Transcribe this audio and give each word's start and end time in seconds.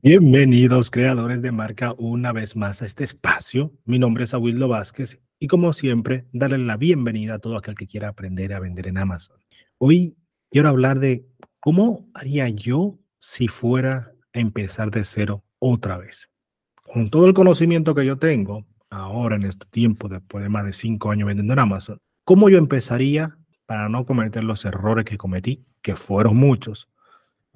Bienvenidos 0.00 0.92
creadores 0.92 1.42
de 1.42 1.50
marca 1.50 1.92
una 1.98 2.30
vez 2.30 2.54
más 2.54 2.82
a 2.82 2.84
este 2.84 3.02
espacio. 3.02 3.72
Mi 3.84 3.98
nombre 3.98 4.22
es 4.22 4.32
Aguildo 4.32 4.68
Vázquez 4.68 5.20
y 5.40 5.48
como 5.48 5.72
siempre, 5.72 6.24
darle 6.32 6.58
la 6.58 6.76
bienvenida 6.76 7.34
a 7.34 7.38
todo 7.40 7.56
aquel 7.56 7.74
que 7.74 7.88
quiera 7.88 8.06
aprender 8.06 8.54
a 8.54 8.60
vender 8.60 8.86
en 8.86 8.96
Amazon. 8.96 9.38
Hoy 9.76 10.16
quiero 10.52 10.68
hablar 10.68 11.00
de 11.00 11.26
cómo 11.58 12.08
haría 12.14 12.48
yo 12.48 13.00
si 13.18 13.48
fuera 13.48 14.12
a 14.32 14.38
empezar 14.38 14.92
de 14.92 15.02
cero 15.02 15.42
otra 15.58 15.98
vez. 15.98 16.30
Con 16.76 17.10
todo 17.10 17.26
el 17.26 17.34
conocimiento 17.34 17.92
que 17.96 18.06
yo 18.06 18.18
tengo 18.18 18.66
ahora 18.90 19.34
en 19.34 19.46
este 19.46 19.66
tiempo, 19.66 20.08
después 20.08 20.44
de 20.44 20.48
más 20.48 20.64
de 20.64 20.74
cinco 20.74 21.10
años 21.10 21.26
vendiendo 21.26 21.54
en 21.54 21.58
Amazon, 21.58 21.98
¿cómo 22.22 22.48
yo 22.48 22.58
empezaría 22.58 23.36
para 23.66 23.88
no 23.88 24.06
cometer 24.06 24.44
los 24.44 24.64
errores 24.64 25.04
que 25.04 25.18
cometí, 25.18 25.66
que 25.82 25.96
fueron 25.96 26.36
muchos, 26.36 26.88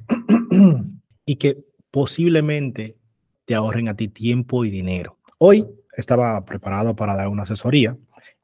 y 1.24 1.36
que 1.36 1.64
posiblemente 1.92 2.96
te 3.44 3.54
ahorren 3.54 3.86
a 3.88 3.94
ti 3.94 4.08
tiempo 4.08 4.64
y 4.64 4.70
dinero. 4.70 5.18
Hoy 5.38 5.66
estaba 5.96 6.44
preparado 6.44 6.96
para 6.96 7.14
dar 7.14 7.28
una 7.28 7.44
asesoría 7.44 7.96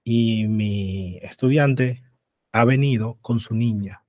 y 0.05 0.47
mi 0.47 1.19
estudiante 1.23 2.05
ha 2.53 2.65
venido 2.65 3.19
con 3.23 3.41
su 3.41 3.55
niña 3.55 4.05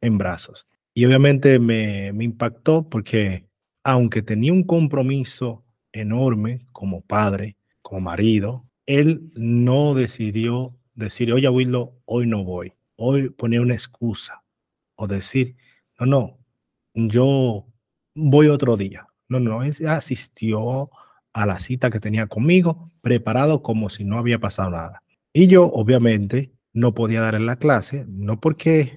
en 0.00 0.18
brazos. 0.18 0.66
Y 0.92 1.04
obviamente 1.06 1.58
me, 1.58 2.08
impactó 2.08 2.88
porque 2.88 3.46
aunque 3.84 4.20
tenía 4.20 4.52
un 4.52 4.64
compromiso 4.64 5.64
enorme 5.92 6.66
como 6.72 7.02
padre, 7.02 7.56
como 7.82 8.00
marido, 8.00 8.66
él 8.84 9.30
no 9.34 9.94
decidió 9.94 10.76
decir, 10.94 11.32
oye, 11.32 11.48
Willow, 11.48 12.00
hoy 12.04 12.26
no 12.26 12.44
voy. 12.44 12.72
Hoy 12.96 13.30
poner 13.30 13.60
una 13.60 13.74
excusa 13.74 14.42
o 14.96 15.06
decir, 15.06 15.56
no, 15.98 16.06
no, 16.06 16.38
yo 16.94 17.71
voy 18.14 18.48
otro 18.48 18.76
día. 18.76 19.06
No, 19.28 19.40
no, 19.40 19.60
asistió 19.60 20.90
a 21.32 21.46
la 21.46 21.58
cita 21.58 21.90
que 21.90 22.00
tenía 22.00 22.26
conmigo, 22.26 22.90
preparado 23.00 23.62
como 23.62 23.88
si 23.88 24.04
no 24.04 24.18
había 24.18 24.38
pasado 24.38 24.70
nada. 24.70 25.00
Y 25.32 25.46
yo, 25.46 25.64
obviamente, 25.64 26.52
no 26.74 26.94
podía 26.94 27.20
dar 27.20 27.34
en 27.34 27.46
la 27.46 27.56
clase, 27.56 28.04
no 28.08 28.40
porque 28.40 28.94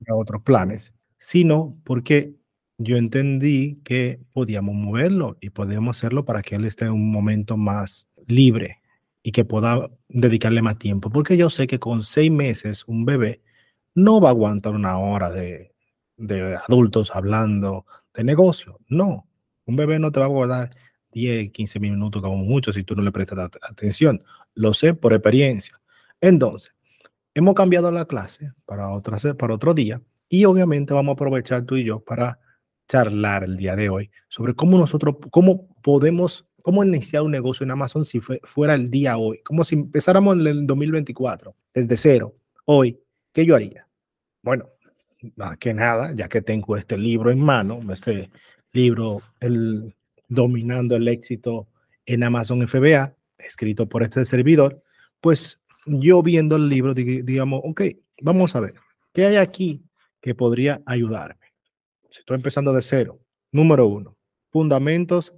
había 0.00 0.14
otros 0.16 0.42
planes, 0.42 0.94
sino 1.18 1.76
porque 1.84 2.34
yo 2.78 2.96
entendí 2.96 3.80
que 3.84 4.20
podíamos 4.32 4.74
moverlo 4.74 5.36
y 5.40 5.50
podíamos 5.50 5.98
hacerlo 5.98 6.24
para 6.24 6.42
que 6.42 6.56
él 6.56 6.64
esté 6.64 6.86
en 6.86 6.92
un 6.92 7.10
momento 7.10 7.56
más 7.56 8.10
libre 8.26 8.80
y 9.22 9.32
que 9.32 9.44
pueda 9.44 9.90
dedicarle 10.08 10.62
más 10.62 10.78
tiempo. 10.78 11.10
Porque 11.10 11.36
yo 11.36 11.50
sé 11.50 11.66
que 11.66 11.78
con 11.78 12.02
seis 12.02 12.30
meses 12.30 12.84
un 12.86 13.04
bebé 13.04 13.42
no 13.94 14.20
va 14.20 14.30
a 14.30 14.32
aguantar 14.32 14.74
una 14.74 14.98
hora 14.98 15.30
de, 15.30 15.74
de 16.16 16.56
adultos 16.56 17.14
hablando 17.14 17.86
de 18.14 18.24
negocio. 18.24 18.78
No, 18.88 19.26
un 19.66 19.76
bebé 19.76 19.98
no 19.98 20.12
te 20.12 20.20
va 20.20 20.26
a 20.26 20.28
guardar 20.28 20.70
10, 21.12 21.52
15 21.52 21.80
minutos 21.80 22.22
como 22.22 22.36
mucho 22.36 22.72
si 22.72 22.84
tú 22.84 22.94
no 22.94 23.02
le 23.02 23.12
prestas 23.12 23.50
atención. 23.62 24.22
Lo 24.54 24.74
sé 24.74 24.94
por 24.94 25.12
experiencia. 25.12 25.80
Entonces, 26.20 26.74
hemos 27.34 27.54
cambiado 27.54 27.90
la 27.90 28.04
clase 28.04 28.52
para, 28.66 28.90
otra, 28.90 29.18
para 29.34 29.54
otro 29.54 29.74
día 29.74 30.00
y 30.28 30.44
obviamente 30.44 30.94
vamos 30.94 31.12
a 31.12 31.14
aprovechar 31.14 31.64
tú 31.64 31.76
y 31.76 31.84
yo 31.84 32.00
para 32.00 32.38
charlar 32.88 33.44
el 33.44 33.56
día 33.56 33.76
de 33.76 33.88
hoy 33.88 34.10
sobre 34.28 34.54
cómo 34.54 34.78
nosotros, 34.78 35.16
cómo 35.30 35.68
podemos, 35.82 36.46
cómo 36.62 36.84
iniciar 36.84 37.22
un 37.22 37.30
negocio 37.30 37.64
en 37.64 37.70
Amazon 37.70 38.04
si 38.04 38.20
fuera 38.20 38.74
el 38.74 38.90
día 38.90 39.16
hoy, 39.16 39.40
como 39.42 39.64
si 39.64 39.74
empezáramos 39.74 40.38
en 40.38 40.46
el 40.46 40.66
2024, 40.66 41.54
desde 41.72 41.96
cero, 41.96 42.34
hoy, 42.64 43.00
¿qué 43.32 43.44
yo 43.46 43.54
haría? 43.54 43.88
Bueno, 44.42 44.68
más 45.36 45.58
que 45.58 45.74
nada, 45.74 46.12
ya 46.14 46.28
que 46.28 46.42
tengo 46.42 46.76
este 46.76 46.96
libro 46.96 47.30
en 47.30 47.40
mano, 47.40 47.80
este 47.92 48.30
libro, 48.72 49.22
el 49.40 49.94
Dominando 50.28 50.96
el 50.96 51.06
éxito 51.08 51.68
en 52.06 52.22
Amazon 52.22 52.66
FBA, 52.66 53.14
escrito 53.38 53.88
por 53.88 54.02
este 54.02 54.24
servidor, 54.24 54.82
pues 55.20 55.60
yo 55.86 56.22
viendo 56.22 56.56
el 56.56 56.68
libro, 56.68 56.94
digamos, 56.94 57.60
ok, 57.64 57.82
vamos 58.22 58.56
a 58.56 58.60
ver, 58.60 58.74
¿qué 59.12 59.26
hay 59.26 59.36
aquí 59.36 59.82
que 60.20 60.34
podría 60.34 60.82
ayudarme? 60.86 61.52
Si 62.10 62.20
estoy 62.20 62.36
empezando 62.36 62.72
de 62.72 62.82
cero, 62.82 63.20
número 63.52 63.86
uno, 63.86 64.16
fundamentos 64.50 65.34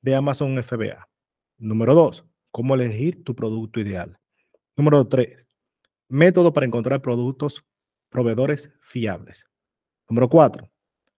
de 0.00 0.14
Amazon 0.14 0.60
FBA. 0.62 1.08
Número 1.58 1.94
dos, 1.94 2.24
cómo 2.50 2.74
elegir 2.74 3.22
tu 3.22 3.34
producto 3.34 3.80
ideal. 3.80 4.18
Número 4.76 5.06
tres, 5.06 5.46
método 6.08 6.52
para 6.52 6.66
encontrar 6.66 7.02
productos 7.02 7.62
proveedores 8.12 8.70
fiables. 8.80 9.48
Número 10.08 10.28
cuatro, 10.28 10.70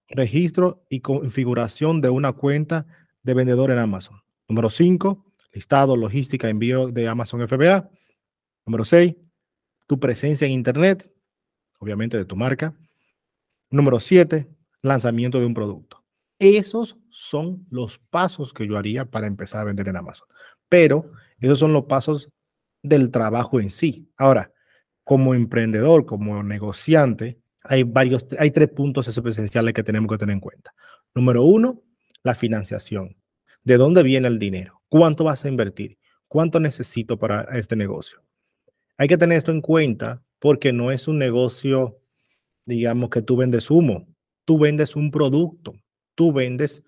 registro 0.09 0.87
y 0.89 1.01
configuración 1.01 2.01
de 2.01 2.09
una 2.09 2.33
cuenta 2.33 2.87
de 3.23 3.35
vendedor 3.35 3.71
en 3.71 3.79
Amazon. 3.79 4.23
Número 4.49 4.71
cinco, 4.71 5.27
listado, 5.53 5.97
logística, 5.97 6.49
envío 6.49 6.89
de 6.89 7.09
Amazon 7.09 7.47
FBA. 7.47 7.91
Número 8.65 8.85
seis, 8.85 9.17
tu 9.87 9.99
presencia 9.99 10.47
en 10.47 10.53
Internet, 10.53 11.13
obviamente 11.81 12.17
de 12.17 12.25
tu 12.25 12.37
marca. 12.37 12.75
Número 13.71 13.99
siete, 13.99 14.49
lanzamiento 14.81 15.41
de 15.41 15.47
un 15.47 15.55
producto. 15.55 16.05
Esos 16.39 16.97
son 17.11 17.67
los 17.71 17.99
pasos 17.99 18.53
que 18.53 18.67
yo 18.67 18.77
haría 18.77 19.05
para 19.05 19.27
empezar 19.27 19.61
a 19.61 19.65
vender 19.65 19.89
en 19.89 19.97
Amazon. 19.97 20.29
Pero 20.69 21.11
esos 21.41 21.59
son 21.59 21.73
los 21.73 21.85
pasos 21.85 22.29
del 22.83 23.11
trabajo 23.11 23.61
en 23.61 23.71
sí. 23.71 24.09
Ahora, 24.17 24.54
como 25.05 25.35
emprendedor, 25.35 26.07
como 26.07 26.43
negociante, 26.43 27.39
hay 27.63 27.83
varios, 27.83 28.27
hay 28.39 28.51
tres 28.51 28.69
puntos 28.69 29.07
esenciales 29.09 29.75
que 29.75 29.83
tenemos 29.83 30.11
que 30.11 30.19
tener 30.19 30.35
en 30.35 30.41
cuenta. 30.41 30.75
Número 31.15 31.45
uno, 31.45 31.83
la 32.23 32.35
financiación. 32.35 33.17
¿De 33.63 33.77
dónde 33.77 34.03
viene 34.03 34.29
el 34.29 34.39
dinero? 34.39 34.83
¿Cuánto 34.89 35.25
vas 35.25 35.45
a 35.45 35.49
invertir? 35.49 35.99
¿Cuánto 36.29 36.61
necesito 36.61 37.19
para 37.19 37.43
este 37.57 37.77
negocio? 37.77 38.23
Hay 38.97 39.09
que 39.09 39.17
tener 39.17 39.39
esto 39.39 39.51
en 39.51 39.61
cuenta 39.61 40.23
porque 40.39 40.73
no 40.73 40.91
es 40.91 41.09
un 41.09 41.19
negocio, 41.19 41.99
digamos, 42.67 43.11
que 43.11 43.23
tú 43.23 43.37
vendes 43.37 43.71
humo. 43.71 44.07
Tú 44.45 44.59
vendes 44.59 44.97
un 44.97 45.11
producto. 45.11 45.75
Tú 46.15 46.33
vendes 46.33 46.83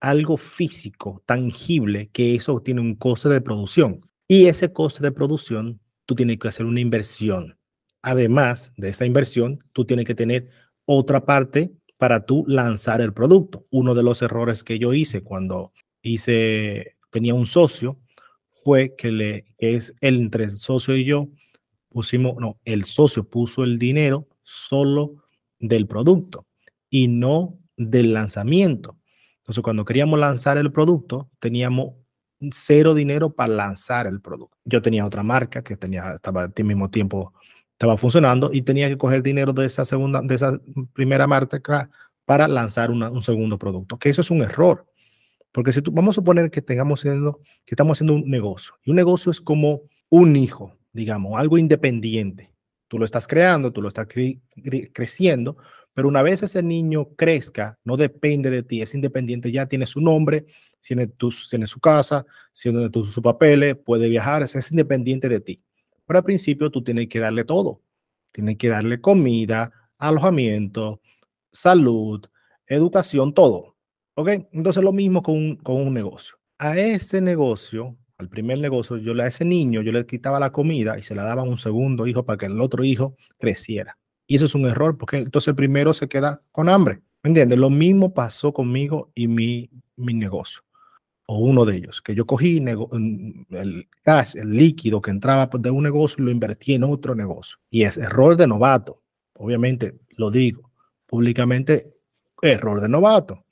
algo 0.00 0.36
físico, 0.36 1.22
tangible, 1.24 2.10
que 2.12 2.34
eso 2.34 2.60
tiene 2.60 2.82
un 2.82 2.94
coste 2.94 3.30
de 3.30 3.40
producción. 3.40 4.00
Y 4.28 4.46
ese 4.46 4.72
coste 4.72 5.02
de 5.02 5.12
producción 5.12 5.80
tú 6.06 6.14
tienes 6.14 6.38
que 6.38 6.48
hacer 6.48 6.66
una 6.66 6.80
inversión. 6.80 7.56
Además 8.02 8.72
de 8.76 8.90
esa 8.90 9.06
inversión, 9.06 9.64
tú 9.72 9.84
tienes 9.84 10.04
que 10.04 10.14
tener 10.14 10.50
otra 10.84 11.24
parte 11.24 11.72
para 11.96 12.26
tú 12.26 12.44
lanzar 12.46 13.00
el 13.00 13.12
producto. 13.12 13.66
Uno 13.70 13.94
de 13.94 14.02
los 14.02 14.20
errores 14.22 14.62
que 14.62 14.78
yo 14.78 14.92
hice 14.92 15.22
cuando 15.22 15.72
hice, 16.02 16.96
tenía 17.10 17.34
un 17.34 17.46
socio, 17.46 17.98
fue 18.50 18.94
que, 18.96 19.12
le, 19.12 19.46
es 19.58 19.94
el, 20.00 20.16
entre 20.16 20.44
el 20.44 20.56
socio 20.56 20.96
y 20.96 21.04
yo, 21.04 21.28
pusimos, 21.88 22.36
no, 22.38 22.58
el 22.64 22.84
socio 22.84 23.28
puso 23.28 23.62
el 23.62 23.78
dinero 23.78 24.26
solo 24.42 25.16
del 25.58 25.86
producto 25.86 26.46
y 26.90 27.08
no 27.08 27.58
del 27.76 28.12
lanzamiento. 28.12 28.98
Entonces, 29.38 29.62
cuando 29.62 29.84
queríamos 29.84 30.18
lanzar 30.18 30.58
el 30.58 30.72
producto, 30.72 31.30
teníamos 31.38 31.94
cero 32.50 32.94
dinero 32.94 33.30
para 33.30 33.52
lanzar 33.52 34.06
el 34.06 34.20
producto. 34.20 34.56
Yo 34.64 34.82
tenía 34.82 35.06
otra 35.06 35.22
marca 35.22 35.62
que 35.62 35.76
tenía, 35.76 36.12
estaba 36.12 36.44
al 36.44 36.64
mismo 36.64 36.90
tiempo, 36.90 37.32
estaba 37.72 37.96
funcionando 37.96 38.50
y 38.52 38.62
tenía 38.62 38.88
que 38.88 38.98
coger 38.98 39.22
dinero 39.22 39.52
de 39.52 39.66
esa 39.66 39.84
segunda, 39.84 40.22
de 40.22 40.34
esa 40.34 40.60
primera 40.92 41.26
marca 41.26 41.90
para 42.24 42.48
lanzar 42.48 42.90
un 42.90 43.22
segundo 43.22 43.58
producto, 43.58 43.98
que 43.98 44.08
eso 44.08 44.20
es 44.20 44.30
un 44.30 44.42
error. 44.42 44.86
Porque 45.52 45.72
si 45.72 45.82
tú, 45.82 45.92
vamos 45.92 46.14
a 46.14 46.20
suponer 46.20 46.50
que 46.50 46.62
tengamos 46.62 47.00
siendo, 47.00 47.40
que 47.64 47.74
estamos 47.74 47.96
haciendo 47.96 48.14
un 48.14 48.28
negocio 48.28 48.74
y 48.82 48.90
un 48.90 48.96
negocio 48.96 49.30
es 49.30 49.40
como 49.40 49.82
un 50.08 50.34
hijo, 50.36 50.76
digamos, 50.92 51.38
algo 51.38 51.58
independiente. 51.58 52.50
Tú 52.88 52.98
lo 52.98 53.04
estás 53.04 53.26
creando, 53.26 53.72
tú 53.72 53.80
lo 53.80 53.88
estás 53.88 54.08
creciendo, 54.92 55.56
pero 55.94 56.08
una 56.08 56.22
vez 56.22 56.42
ese 56.42 56.62
niño 56.62 57.10
crezca, 57.16 57.78
no 57.84 57.96
depende 57.96 58.50
de 58.50 58.62
ti, 58.62 58.82
es 58.82 58.94
independiente, 58.94 59.52
ya 59.52 59.66
tiene 59.66 59.86
su 59.86 60.00
nombre, 60.00 60.46
tiene, 60.86 61.10
tiene 61.48 61.66
su 61.66 61.80
casa, 61.80 62.26
tiene 62.52 62.90
sus 62.92 63.20
papeles, 63.20 63.76
puede 63.76 64.08
viajar, 64.08 64.42
es, 64.42 64.70
independiente 64.70 65.28
de 65.28 65.40
ti. 65.40 65.62
Pero 66.06 66.18
al 66.18 66.24
principio 66.24 66.70
tú 66.70 66.82
tienes 66.82 67.08
que 67.08 67.18
darle 67.18 67.44
todo. 67.44 67.80
Tienes 68.32 68.58
que 68.58 68.68
darle 68.68 69.00
comida, 69.00 69.72
alojamiento, 69.96 71.00
salud, 71.52 72.24
educación, 72.66 73.32
todo. 73.32 73.76
¿Ok? 74.14 74.28
Entonces 74.52 74.84
lo 74.84 74.92
mismo 74.92 75.22
con 75.22 75.36
un, 75.36 75.56
con 75.56 75.76
un 75.76 75.94
negocio. 75.94 76.36
A 76.58 76.76
ese 76.78 77.20
negocio, 77.20 77.96
al 78.18 78.28
primer 78.28 78.58
negocio, 78.58 78.98
yo 78.98 79.14
a 79.20 79.26
ese 79.26 79.44
niño, 79.44 79.80
yo 79.82 79.92
le 79.92 80.04
quitaba 80.04 80.38
la 80.38 80.52
comida 80.52 80.98
y 80.98 81.02
se 81.02 81.14
la 81.14 81.24
daba 81.24 81.42
a 81.42 81.44
un 81.44 81.58
segundo 81.58 82.06
hijo 82.06 82.24
para 82.24 82.36
que 82.36 82.46
el 82.46 82.60
otro 82.60 82.84
hijo 82.84 83.16
creciera. 83.38 83.96
Y 84.26 84.36
eso 84.36 84.44
es 84.44 84.54
un 84.54 84.66
error 84.66 84.98
porque 84.98 85.18
entonces 85.18 85.48
el 85.48 85.54
primero 85.54 85.94
se 85.94 86.08
queda 86.08 86.42
con 86.52 86.68
hambre. 86.68 87.00
¿Me 87.22 87.28
entiendes? 87.28 87.58
Lo 87.58 87.70
mismo 87.70 88.12
pasó 88.12 88.52
conmigo 88.52 89.10
y 89.14 89.28
mi, 89.28 89.70
mi 89.96 90.12
negocio. 90.12 90.63
O 91.26 91.38
uno 91.38 91.64
de 91.64 91.76
ellos, 91.76 92.02
que 92.02 92.14
yo 92.14 92.26
cogí 92.26 92.58
el 92.58 93.88
gas, 94.04 94.34
el 94.34 94.56
líquido 94.56 95.00
que 95.00 95.10
entraba 95.10 95.48
de 95.52 95.70
un 95.70 95.82
negocio 95.82 96.22
y 96.22 96.26
lo 96.26 96.30
invertí 96.30 96.74
en 96.74 96.84
otro 96.84 97.14
negocio. 97.14 97.58
Y 97.70 97.84
es 97.84 97.96
error 97.96 98.36
de 98.36 98.46
novato. 98.46 99.02
Obviamente 99.34 99.94
lo 100.10 100.30
digo 100.30 100.70
públicamente, 101.06 101.92
error 102.42 102.80
de 102.80 102.88
novato. 102.88 103.44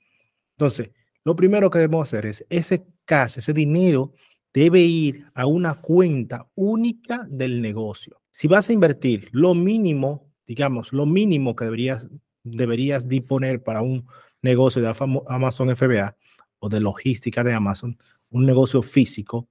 Entonces, 0.57 0.91
lo 1.23 1.35
primero 1.35 1.69
que 1.69 1.79
debemos 1.79 2.09
hacer 2.09 2.25
es 2.25 2.45
ese 2.49 2.85
cash, 3.05 3.37
ese 3.37 3.53
dinero 3.53 4.13
debe 4.53 4.81
ir 4.81 5.25
a 5.33 5.45
una 5.45 5.75
cuenta 5.75 6.47
única 6.55 7.25
del 7.29 7.61
negocio. 7.61 8.21
Si 8.31 8.47
vas 8.47 8.69
a 8.69 8.73
invertir 8.73 9.29
lo 9.31 9.55
mínimo, 9.55 10.31
digamos, 10.45 10.91
lo 10.91 11.05
mínimo 11.05 11.55
que 11.55 11.65
deberías, 11.65 12.09
deberías 12.43 13.07
disponer 13.07 13.63
para 13.63 13.81
un 13.81 14.05
negocio 14.41 14.81
de 14.81 14.93
Amazon 15.27 15.75
FBA 15.75 16.17
o 16.63 16.69
de 16.69 16.79
logística 16.79 17.43
de 17.43 17.53
Amazon, 17.53 17.97
un 18.29 18.45
negocio 18.45 18.81
físico 18.81 19.49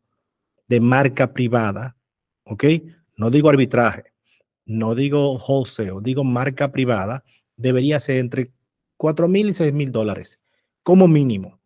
de 0.66 0.80
marca 0.80 1.34
privada, 1.34 1.94
¿ok? 2.44 2.64
No 3.18 3.28
digo 3.28 3.50
arbitraje, 3.50 4.14
no 4.64 4.94
digo 4.94 5.36
wholesale, 5.36 6.00
digo 6.00 6.24
marca 6.24 6.72
privada, 6.72 7.22
debería 7.54 8.00
ser 8.00 8.16
entre 8.16 8.50
4 8.96 9.28
mil 9.28 9.50
y 9.50 9.52
6 9.52 9.74
mil 9.74 9.92
dólares 9.92 10.40
como 10.82 11.06
mínimo. 11.06 11.60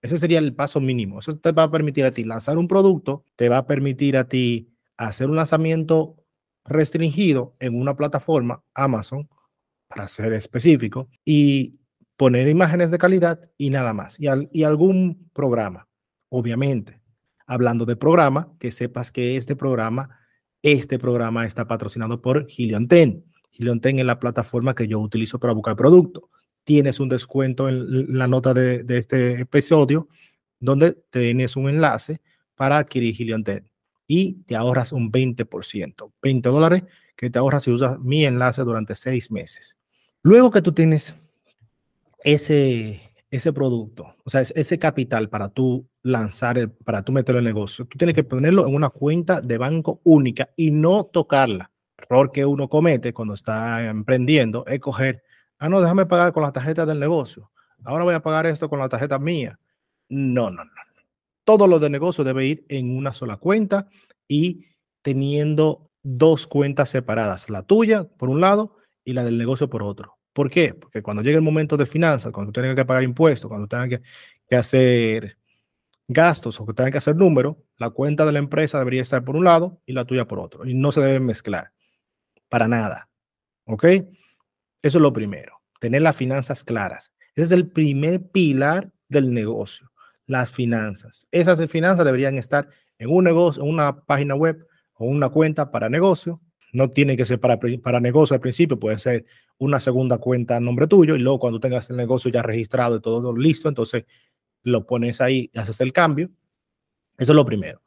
Ese 0.00 0.16
sería 0.16 0.38
el 0.38 0.54
paso 0.54 0.80
mínimo. 0.80 1.18
Eso 1.18 1.36
te 1.36 1.52
va 1.52 1.64
a 1.64 1.70
permitir 1.70 2.06
a 2.06 2.10
ti 2.10 2.24
lanzar 2.24 2.56
un 2.56 2.66
producto, 2.66 3.22
te 3.36 3.50
va 3.50 3.58
a 3.58 3.66
permitir 3.66 4.16
a 4.16 4.26
ti 4.26 4.70
hacer 4.96 5.28
un 5.28 5.36
lanzamiento 5.36 6.16
restringido 6.64 7.54
en 7.60 7.78
una 7.78 7.94
plataforma, 7.96 8.64
Amazon, 8.72 9.28
para 9.88 10.08
ser 10.08 10.32
específico, 10.32 11.10
y 11.22 11.74
poner 12.16 12.48
imágenes 12.48 12.90
de 12.90 12.98
calidad 12.98 13.40
y 13.58 13.70
nada 13.70 13.92
más. 13.92 14.16
Y, 14.18 14.26
y 14.52 14.64
algún 14.64 15.30
programa, 15.32 15.88
obviamente. 16.28 17.00
Hablando 17.46 17.84
de 17.84 17.96
programa, 17.96 18.52
que 18.58 18.72
sepas 18.72 19.12
que 19.12 19.36
este 19.36 19.54
programa, 19.54 20.18
este 20.62 20.98
programa 20.98 21.46
está 21.46 21.66
patrocinado 21.68 22.20
por 22.20 22.46
Helion 22.48 22.88
10. 22.88 23.18
Helion 23.52 23.80
10 23.80 23.98
es 23.98 24.04
la 24.04 24.18
plataforma 24.18 24.74
que 24.74 24.88
yo 24.88 24.98
utilizo 24.98 25.38
para 25.38 25.52
buscar 25.52 25.76
producto 25.76 26.30
tienes 26.66 26.98
un 26.98 27.08
descuento 27.08 27.68
en 27.68 28.18
la 28.18 28.26
nota 28.26 28.52
de, 28.52 28.84
este 28.88 29.42
episodio 29.42 30.08
donde 30.58 30.98
tienes 31.10 31.54
un 31.54 31.68
enlace 31.68 32.20
para 32.56 32.78
adquirir 32.78 33.14
Helion 33.16 33.44
10 33.44 33.62
y 34.08 34.42
te 34.42 34.56
ahorras 34.56 34.90
un 34.90 35.12
20%, 35.12 36.12
20 36.20 36.48
dólares 36.48 36.82
que 37.14 37.30
te 37.30 37.38
ahorras 37.38 37.62
si 37.62 37.70
usas 37.70 38.00
mi 38.00 38.26
enlace 38.26 38.62
durante 38.62 38.96
seis 38.96 39.30
meses. 39.30 39.76
Luego 40.22 40.50
que 40.50 40.60
tú 40.60 40.72
tienes 40.72 41.14
ese, 42.26 43.12
ese 43.30 43.52
producto, 43.52 44.16
o 44.24 44.30
sea, 44.30 44.40
ese 44.40 44.78
capital 44.78 45.28
para 45.28 45.48
tú 45.48 45.88
lanzar, 46.02 46.70
para 46.84 47.02
tú 47.02 47.12
meterlo 47.12 47.38
en 47.38 47.46
el 47.46 47.54
negocio, 47.54 47.86
tú 47.86 47.96
tienes 47.96 48.16
que 48.16 48.24
ponerlo 48.24 48.66
en 48.66 48.74
una 48.74 48.90
cuenta 48.90 49.40
de 49.40 49.56
banco 49.56 50.00
única 50.04 50.50
y 50.56 50.72
no 50.72 51.04
tocarla. 51.04 51.70
error 51.96 52.30
que 52.32 52.44
uno 52.44 52.68
comete 52.68 53.14
cuando 53.14 53.34
está 53.34 53.84
emprendiendo 53.86 54.66
es 54.66 54.80
coger 54.80 55.22
ah, 55.58 55.68
no, 55.68 55.80
déjame 55.80 56.06
pagar 56.06 56.32
con 56.32 56.42
la 56.42 56.52
tarjeta 56.52 56.84
del 56.84 57.00
negocio. 57.00 57.50
Ahora 57.84 58.04
voy 58.04 58.14
a 58.14 58.22
pagar 58.22 58.46
esto 58.46 58.68
con 58.68 58.78
la 58.78 58.88
tarjeta 58.88 59.18
mía. 59.18 59.58
No, 60.08 60.50
no, 60.50 60.64
no. 60.64 60.70
Todo 61.44 61.68
lo 61.68 61.78
de 61.78 61.90
negocio 61.90 62.24
debe 62.24 62.46
ir 62.46 62.66
en 62.68 62.96
una 62.96 63.14
sola 63.14 63.36
cuenta 63.36 63.88
y 64.26 64.66
teniendo 65.02 65.90
dos 66.02 66.46
cuentas 66.46 66.90
separadas, 66.90 67.48
la 67.50 67.62
tuya 67.62 68.04
por 68.04 68.28
un 68.28 68.40
lado 68.40 68.76
y 69.04 69.12
la 69.12 69.22
del 69.22 69.38
negocio 69.38 69.70
por 69.70 69.84
otro. 69.84 70.15
¿Por 70.36 70.50
qué? 70.50 70.74
Porque 70.74 71.00
cuando 71.00 71.22
llegue 71.22 71.36
el 71.36 71.42
momento 71.42 71.78
de 71.78 71.86
finanzas, 71.86 72.30
cuando 72.30 72.52
tengas 72.52 72.76
que 72.76 72.84
pagar 72.84 73.02
impuestos, 73.02 73.48
cuando 73.48 73.66
tengas 73.66 73.88
que, 73.88 74.02
que 74.46 74.56
hacer 74.56 75.38
gastos 76.06 76.60
o 76.60 76.66
que 76.66 76.74
tengas 76.74 76.92
que 76.92 76.98
hacer 76.98 77.16
números, 77.16 77.56
la 77.78 77.88
cuenta 77.88 78.26
de 78.26 78.32
la 78.32 78.38
empresa 78.38 78.78
debería 78.78 79.00
estar 79.00 79.24
por 79.24 79.34
un 79.34 79.44
lado 79.44 79.80
y 79.86 79.94
la 79.94 80.04
tuya 80.04 80.26
por 80.26 80.38
otro. 80.38 80.66
Y 80.66 80.74
no 80.74 80.92
se 80.92 81.00
deben 81.00 81.24
mezclar. 81.24 81.72
Para 82.50 82.68
nada. 82.68 83.08
¿Ok? 83.64 83.84
Eso 83.84 84.08
es 84.82 84.94
lo 84.96 85.10
primero, 85.14 85.62
tener 85.80 86.02
las 86.02 86.14
finanzas 86.14 86.64
claras. 86.64 87.14
Ese 87.34 87.44
es 87.44 87.52
el 87.52 87.70
primer 87.70 88.28
pilar 88.28 88.92
del 89.08 89.32
negocio, 89.32 89.90
las 90.26 90.50
finanzas. 90.50 91.26
Esas 91.30 91.64
finanzas 91.70 92.04
deberían 92.04 92.36
estar 92.36 92.68
en 92.98 93.08
un 93.08 93.24
negocio, 93.24 93.62
en 93.62 93.70
una 93.70 94.04
página 94.04 94.34
web 94.34 94.66
o 94.96 95.06
una 95.06 95.30
cuenta 95.30 95.70
para 95.70 95.88
negocio. 95.88 96.42
No 96.76 96.90
tiene 96.90 97.16
que 97.16 97.24
ser 97.24 97.40
para, 97.40 97.58
para 97.82 98.00
negocio 98.00 98.34
al 98.34 98.40
principio, 98.40 98.78
puede 98.78 98.98
ser 98.98 99.24
una 99.58 99.80
segunda 99.80 100.18
cuenta 100.18 100.56
a 100.56 100.60
nombre 100.60 100.86
tuyo 100.86 101.16
y 101.16 101.18
luego 101.18 101.38
cuando 101.38 101.60
tengas 101.60 101.88
el 101.90 101.96
negocio 101.96 102.30
ya 102.30 102.42
registrado 102.42 102.96
y 102.96 103.00
todo 103.00 103.34
listo, 103.36 103.68
entonces 103.68 104.04
lo 104.62 104.86
pones 104.86 105.20
ahí 105.20 105.50
haces 105.54 105.80
el 105.80 105.92
cambio. 105.92 106.30
Eso 107.18 107.32
es 107.32 107.36
lo 107.36 107.44
primero. 107.44 107.80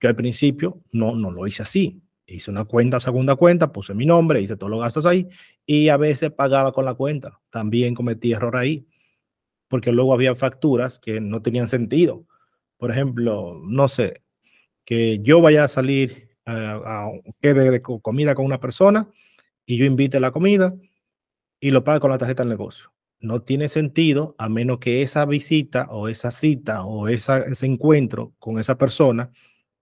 Yo 0.00 0.08
al 0.08 0.16
principio 0.16 0.80
no, 0.92 1.14
no 1.14 1.30
lo 1.30 1.46
hice 1.46 1.62
así 1.62 2.02
hice 2.26 2.50
una 2.50 2.64
cuenta, 2.64 3.00
segunda 3.00 3.36
cuenta, 3.36 3.72
puse 3.72 3.94
mi 3.94 4.06
nombre, 4.06 4.40
hice 4.40 4.56
todos 4.56 4.70
los 4.70 4.80
gastos 4.80 5.06
ahí 5.06 5.28
y 5.66 5.88
a 5.88 5.96
veces 5.96 6.30
pagaba 6.30 6.72
con 6.72 6.84
la 6.84 6.94
cuenta. 6.94 7.40
También 7.50 7.94
cometí 7.94 8.32
error 8.32 8.56
ahí, 8.56 8.86
porque 9.68 9.92
luego 9.92 10.12
había 10.12 10.34
facturas 10.34 10.98
que 10.98 11.20
no 11.20 11.42
tenían 11.42 11.68
sentido. 11.68 12.24
Por 12.76 12.90
ejemplo, 12.90 13.60
no 13.64 13.88
sé, 13.88 14.22
que 14.84 15.20
yo 15.20 15.40
vaya 15.40 15.64
a 15.64 15.68
salir 15.68 16.30
a, 16.46 17.10
quede 17.40 17.70
de 17.70 17.82
comida 17.82 18.34
con 18.34 18.44
una 18.44 18.60
persona 18.60 19.08
y 19.66 19.76
yo 19.76 19.84
invite 19.84 20.20
la 20.20 20.30
comida 20.30 20.74
y 21.60 21.70
lo 21.70 21.84
pague 21.84 22.00
con 22.00 22.10
la 22.10 22.18
tarjeta 22.18 22.42
del 22.42 22.50
negocio. 22.50 22.92
No 23.20 23.42
tiene 23.42 23.68
sentido 23.68 24.34
a 24.38 24.48
menos 24.48 24.78
que 24.78 25.02
esa 25.02 25.24
visita 25.26 25.86
o 25.90 26.08
esa 26.08 26.30
cita 26.30 26.84
o 26.84 27.08
esa, 27.08 27.38
ese 27.38 27.66
encuentro 27.66 28.34
con 28.38 28.58
esa 28.58 28.76
persona 28.76 29.30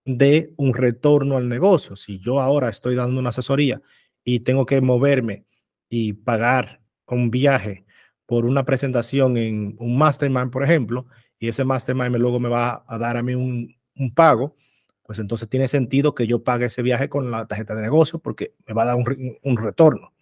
de 0.04 0.52
un 0.56 0.74
retorno 0.74 1.36
al 1.36 1.48
negocio. 1.48 1.96
Si 1.96 2.18
yo 2.18 2.40
ahora 2.40 2.68
estoy 2.68 2.94
dando 2.94 3.18
una 3.18 3.30
asesoría 3.30 3.80
y 4.24 4.40
tengo 4.40 4.66
que 4.66 4.80
moverme 4.80 5.44
y 5.88 6.12
pagar 6.12 6.80
un 7.06 7.30
viaje 7.30 7.84
por 8.26 8.44
una 8.46 8.64
presentación 8.64 9.36
en 9.36 9.74
un 9.78 9.98
mastermind, 9.98 10.50
por 10.50 10.62
ejemplo, 10.62 11.06
y 11.38 11.48
ese 11.48 11.64
mastermind 11.64 12.16
luego 12.16 12.38
me 12.38 12.48
va 12.48 12.84
a 12.86 12.98
dar 12.98 13.16
a 13.16 13.22
mí 13.22 13.34
un, 13.34 13.74
pago, 14.14 14.56
pues 15.10 15.18
entonces 15.18 15.48
tiene 15.48 15.66
sentido 15.66 16.14
que 16.14 16.28
yo 16.28 16.44
pague 16.44 16.66
ese 16.66 16.82
viaje 16.82 17.08
con 17.08 17.32
la 17.32 17.44
tarjeta 17.44 17.74
de 17.74 17.82
negocio 17.82 18.20
porque 18.20 18.54
me 18.64 18.74
va 18.74 18.84
a 18.84 18.86
dar 18.86 18.94
un, 18.94 19.56
retorno. 19.56 20.12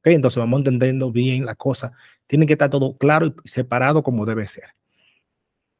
¿Okay? 0.00 0.14
Entonces 0.14 0.36
vamos 0.36 0.58
entendiendo 0.58 1.10
bien 1.10 1.46
la 1.46 1.54
cosa. 1.54 1.94
Tiene 2.26 2.44
que 2.44 2.52
estar 2.52 2.68
todo 2.68 2.94
claro 2.98 3.34
y 3.42 3.48
separado 3.48 4.02
como 4.02 4.26
debe 4.26 4.46
ser. 4.46 4.64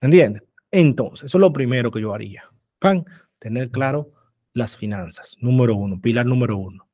¿Entiendes? 0.01 0.45
Entonces, 0.71 1.25
eso 1.27 1.37
es 1.37 1.41
lo 1.43 1.53
primero 1.53 1.91
que 1.91 2.01
yo 2.01 2.15
haría. 2.15 2.45
Pan, 2.79 3.05
tener 3.39 3.71
claro 3.71 4.13
las 4.55 4.79
finanzas, 4.79 5.37
número 5.41 5.77
uno, 5.77 6.01
pilar 6.01 6.25
número 6.25 6.57
uno. 6.57 6.89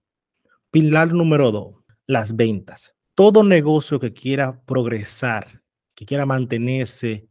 Pilar 0.73 1.13
número 1.13 1.53
dos, 1.53 1.75
las 2.05 2.35
ventas. 2.35 2.97
Todo 3.15 3.45
negocio 3.45 4.01
que 4.01 4.13
quiera 4.13 4.61
progresar, 4.67 5.63
que 5.95 6.05
quiera 6.05 6.27
mantenerse, 6.27 7.29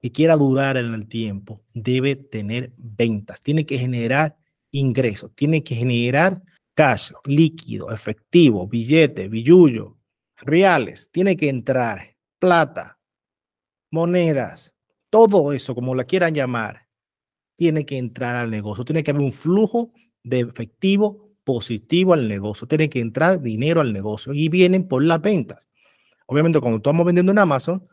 que 0.00 0.12
quiera 0.12 0.36
durar 0.36 0.76
en 0.76 0.94
el 0.94 1.06
tiempo, 1.06 1.62
debe 1.74 2.16
tener 2.16 2.72
ventas, 2.76 3.42
tiene 3.42 3.66
que 3.66 3.78
generar 3.78 4.36
ingresos, 4.70 5.32
tiene 5.34 5.62
que 5.62 5.74
generar 5.74 6.42
cash 6.74 7.12
líquido, 7.24 7.90
efectivo, 7.92 8.66
billete, 8.66 9.28
billullo, 9.28 9.98
reales, 10.36 11.10
tiene 11.12 11.36
que 11.36 11.48
entrar 11.48 12.16
plata, 12.38 12.98
monedas, 13.90 14.74
todo 15.10 15.52
eso, 15.52 15.74
como 15.74 15.94
la 15.94 16.04
quieran 16.04 16.34
llamar, 16.34 16.86
tiene 17.56 17.84
que 17.84 17.98
entrar 17.98 18.36
al 18.36 18.50
negocio, 18.50 18.84
tiene 18.84 19.02
que 19.02 19.10
haber 19.10 19.22
un 19.22 19.32
flujo 19.32 19.92
de 20.22 20.40
efectivo 20.40 21.30
positivo 21.44 22.14
al 22.14 22.28
negocio, 22.28 22.66
tiene 22.66 22.88
que 22.88 23.00
entrar 23.00 23.40
dinero 23.40 23.80
al 23.80 23.92
negocio. 23.92 24.32
Y 24.32 24.48
vienen 24.48 24.86
por 24.86 25.02
las 25.02 25.20
ventas. 25.20 25.68
Obviamente, 26.26 26.60
cuando 26.60 26.76
estamos 26.76 27.04
vendiendo 27.04 27.32
en 27.32 27.38
Amazon, 27.38 27.86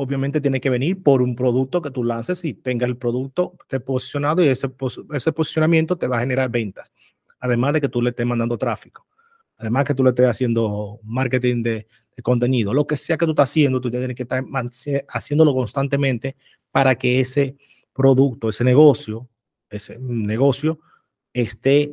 obviamente 0.00 0.40
tiene 0.40 0.60
que 0.60 0.70
venir 0.70 1.02
por 1.02 1.20
un 1.20 1.36
producto 1.36 1.82
que 1.82 1.90
tú 1.90 2.02
lances 2.02 2.44
y 2.44 2.54
tenga 2.54 2.86
el 2.86 2.96
producto 2.96 3.56
posicionado 3.84 4.42
y 4.42 4.48
ese, 4.48 4.70
ese 5.12 5.32
posicionamiento 5.32 5.96
te 5.96 6.06
va 6.06 6.16
a 6.16 6.20
generar 6.20 6.50
ventas. 6.50 6.92
Además 7.38 7.74
de 7.74 7.80
que 7.80 7.88
tú 7.88 8.00
le 8.00 8.10
estés 8.10 8.26
mandando 8.26 8.56
tráfico. 8.56 9.06
Además 9.56 9.84
que 9.84 9.94
tú 9.94 10.02
le 10.02 10.10
estés 10.10 10.26
haciendo 10.26 11.00
marketing 11.02 11.62
de, 11.62 11.86
de 12.16 12.22
contenido. 12.22 12.72
Lo 12.72 12.86
que 12.86 12.96
sea 12.96 13.18
que 13.18 13.26
tú 13.26 13.32
estás 13.32 13.50
haciendo, 13.50 13.80
tú 13.80 13.90
tienes 13.90 14.16
que 14.16 14.22
estar 14.22 14.42
haciéndolo 15.08 15.54
constantemente 15.54 16.36
para 16.70 16.94
que 16.94 17.20
ese 17.20 17.56
producto, 17.92 18.48
ese 18.48 18.64
negocio, 18.64 19.28
ese 19.68 19.98
negocio 19.98 20.80
esté 21.32 21.92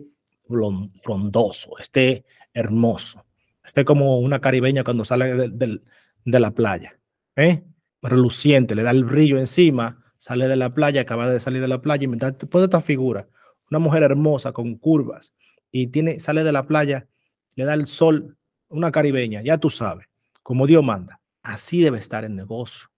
frondoso, 1.04 1.78
esté 1.78 2.26
hermoso, 2.54 3.26
esté 3.66 3.84
como 3.84 4.20
una 4.20 4.40
caribeña 4.40 4.84
cuando 4.84 5.04
sale 5.04 5.50
de, 5.50 6.40
la 6.40 6.52
playa, 6.52 6.98
¿eh? 7.36 7.64
Reluciente, 8.02 8.76
le 8.76 8.84
da 8.84 8.92
el 8.92 9.04
brillo 9.04 9.38
encima, 9.38 10.04
sale 10.18 10.48
de 10.48 10.56
la 10.56 10.74
playa, 10.74 11.02
acaba 11.02 11.30
de 11.30 11.40
salir 11.40 11.62
de 11.62 11.68
la 11.68 11.82
playa 11.82 12.06
y 12.06 12.08
me 12.08 12.18
da 12.18 12.36
esta 12.40 12.82
figura, 12.82 13.28
una 13.70 13.80
mujer 13.80 14.04
hermosa 14.04 14.52
con 14.52 14.76
curvas 14.76 15.36
y 15.72 15.88
tiene, 15.88 16.20
sale 16.20 16.44
de 16.44 16.52
la 16.52 16.66
playa, 16.66 17.08
le 17.56 17.66
da 17.66 17.74
el 17.74 17.88
sol, 17.88 18.38
una 18.70 18.92
caribeña, 18.92 19.42
ya 19.42 19.58
tú 19.58 19.70
sabes, 19.70 20.08
como 20.44 20.68
Dios 20.68 20.84
manda. 20.84 21.20
Así 21.42 21.82
debe 21.82 22.00
estar 22.00 22.26
el 22.26 22.36
negocio, 22.36 22.90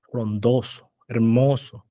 frondoso, 0.00 0.90
hermoso, 1.08 1.86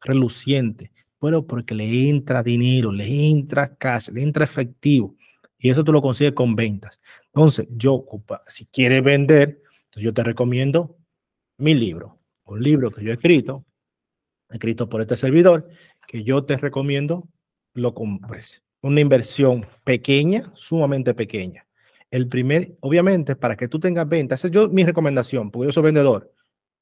reluciente, 0.00 0.92
pero 1.18 1.46
porque 1.46 1.74
le 1.74 2.08
entra 2.08 2.42
dinero, 2.42 2.92
le 2.92 3.28
entra 3.28 3.74
cash, 3.74 4.10
le 4.10 4.22
entra 4.22 4.44
efectivo. 4.44 5.16
Y 5.58 5.70
eso 5.70 5.82
tú 5.82 5.92
lo 5.92 6.02
consigues 6.02 6.34
con 6.34 6.54
ventas. 6.54 7.00
Entonces, 7.26 7.66
yo, 7.70 8.04
si 8.46 8.66
quieres 8.66 9.02
vender, 9.02 9.62
entonces 9.84 10.02
yo 10.02 10.12
te 10.12 10.22
recomiendo 10.22 10.98
mi 11.58 11.74
libro. 11.74 12.18
un 12.46 12.62
libro 12.62 12.90
que 12.90 13.02
yo 13.02 13.10
he 13.10 13.14
escrito, 13.14 13.64
escrito 14.50 14.88
por 14.88 15.00
este 15.00 15.16
servidor, 15.16 15.68
que 16.06 16.22
yo 16.22 16.44
te 16.44 16.56
recomiendo 16.56 17.28
lo 17.72 17.94
compres. 17.94 18.62
Una 18.82 19.00
inversión 19.00 19.66
pequeña, 19.84 20.52
sumamente 20.54 21.14
pequeña. 21.14 21.66
El 22.10 22.28
primer, 22.28 22.76
obviamente, 22.80 23.34
para 23.34 23.56
que 23.56 23.66
tú 23.66 23.80
tengas 23.80 24.08
venta, 24.08 24.34
esa 24.34 24.48
es 24.48 24.52
yo, 24.52 24.68
mi 24.68 24.84
recomendación, 24.84 25.50
porque 25.50 25.66
yo 25.66 25.72
soy 25.72 25.84
vendedor. 25.84 26.32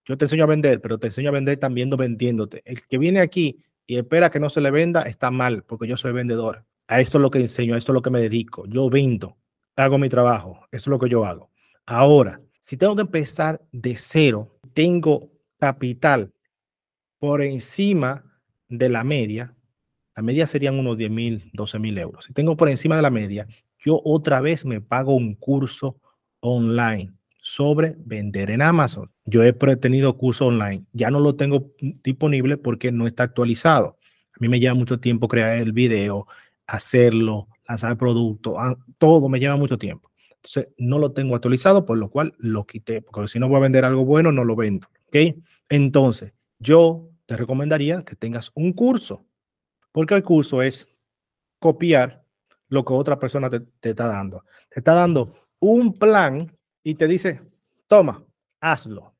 Yo 0.04 0.18
te 0.18 0.24
enseño 0.24 0.44
a 0.44 0.48
vender, 0.48 0.80
pero 0.80 0.98
te 0.98 1.06
enseño 1.06 1.28
a 1.28 1.32
vender 1.32 1.58
también 1.58 1.88
vendiéndote. 1.90 2.62
El 2.64 2.82
que 2.86 2.98
viene 2.98 3.20
aquí 3.20 3.62
y 3.86 3.96
espera 3.96 4.30
que 4.30 4.40
no 4.40 4.50
se 4.50 4.60
le 4.60 4.70
venda 4.70 5.02
está 5.02 5.30
mal, 5.30 5.62
porque 5.62 5.86
yo 5.86 5.96
soy 5.96 6.12
vendedor. 6.12 6.64
A 6.88 7.00
esto 7.00 7.18
es 7.18 7.22
lo 7.22 7.30
que 7.30 7.38
enseño, 7.38 7.74
a 7.74 7.78
esto 7.78 7.92
es 7.92 7.94
lo 7.94 8.02
que 8.02 8.10
me 8.10 8.20
dedico. 8.20 8.66
Yo 8.66 8.90
vendo, 8.90 9.36
hago 9.76 9.98
mi 9.98 10.08
trabajo, 10.08 10.66
esto 10.72 10.90
es 10.90 10.92
lo 10.92 10.98
que 10.98 11.08
yo 11.08 11.24
hago. 11.24 11.50
Ahora, 11.86 12.40
si 12.60 12.76
tengo 12.76 12.94
que 12.94 13.02
empezar 13.02 13.60
de 13.72 13.96
cero, 13.96 14.58
tengo 14.72 15.30
capital 15.58 16.32
por 17.18 17.42
encima 17.42 18.24
de 18.68 18.88
la 18.88 19.04
media, 19.04 19.54
la 20.16 20.22
media 20.22 20.46
serían 20.46 20.78
unos 20.78 20.98
10 20.98 21.10
mil, 21.10 21.50
12 21.52 21.78
mil 21.78 21.98
euros. 21.98 22.24
Si 22.24 22.32
tengo 22.32 22.56
por 22.56 22.68
encima 22.68 22.96
de 22.96 23.02
la 23.02 23.10
media, 23.10 23.46
yo 23.78 24.00
otra 24.04 24.40
vez 24.40 24.64
me 24.64 24.80
pago 24.80 25.14
un 25.14 25.34
curso 25.34 25.98
online 26.40 27.12
sobre 27.40 27.96
vender 27.98 28.50
en 28.50 28.62
Amazon. 28.62 29.10
Yo 29.24 29.42
he 29.42 29.52
tenido 29.52 30.16
curso 30.16 30.46
online, 30.46 30.84
ya 30.92 31.10
no 31.10 31.20
lo 31.20 31.34
tengo 31.34 31.72
disponible 32.02 32.56
porque 32.56 32.92
no 32.92 33.06
está 33.06 33.24
actualizado. 33.24 33.98
A 34.32 34.36
mí 34.40 34.48
me 34.48 34.60
lleva 34.60 34.74
mucho 34.74 35.00
tiempo 35.00 35.28
crear 35.28 35.58
el 35.58 35.72
video, 35.72 36.26
hacerlo, 36.66 37.48
lanzar 37.68 37.92
el 37.92 37.96
producto, 37.96 38.58
ah, 38.58 38.76
todo 38.98 39.28
me 39.28 39.40
lleva 39.40 39.56
mucho 39.56 39.78
tiempo. 39.78 40.11
Entonces, 40.44 40.74
no 40.76 40.98
lo 40.98 41.12
tengo 41.12 41.36
actualizado, 41.36 41.86
por 41.86 41.98
lo 41.98 42.10
cual 42.10 42.34
lo 42.38 42.66
quité, 42.66 43.00
porque 43.00 43.28
si 43.28 43.38
no 43.38 43.48
voy 43.48 43.58
a 43.58 43.60
vender 43.60 43.84
algo 43.84 44.04
bueno, 44.04 44.32
no 44.32 44.44
lo 44.44 44.56
vendo. 44.56 44.88
¿Ok? 45.06 45.16
Entonces, 45.68 46.32
yo 46.58 47.10
te 47.26 47.36
recomendaría 47.36 48.02
que 48.02 48.16
tengas 48.16 48.50
un 48.54 48.72
curso, 48.72 49.24
porque 49.92 50.14
el 50.14 50.24
curso 50.24 50.60
es 50.62 50.88
copiar 51.60 52.24
lo 52.68 52.84
que 52.84 52.92
otra 52.92 53.20
persona 53.20 53.48
te, 53.48 53.60
te 53.60 53.90
está 53.90 54.08
dando. 54.08 54.44
Te 54.68 54.80
está 54.80 54.94
dando 54.94 55.32
un 55.60 55.94
plan 55.94 56.50
y 56.82 56.96
te 56.96 57.06
dice, 57.06 57.40
toma, 57.86 58.24
hazlo. 58.60 59.14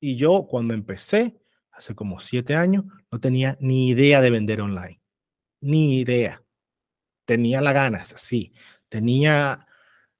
Y 0.00 0.16
yo 0.16 0.46
cuando 0.48 0.74
empecé, 0.74 1.36
hace 1.70 1.94
como 1.94 2.18
siete 2.18 2.56
años, 2.56 2.84
no 3.10 3.20
tenía 3.20 3.56
ni 3.60 3.90
idea 3.90 4.20
de 4.20 4.30
vender 4.30 4.60
online. 4.60 5.00
Ni 5.60 6.00
idea. 6.00 6.42
Tenía 7.24 7.60
las 7.60 7.74
ganas, 7.74 8.14
sí. 8.16 8.52
Tenía 8.88 9.66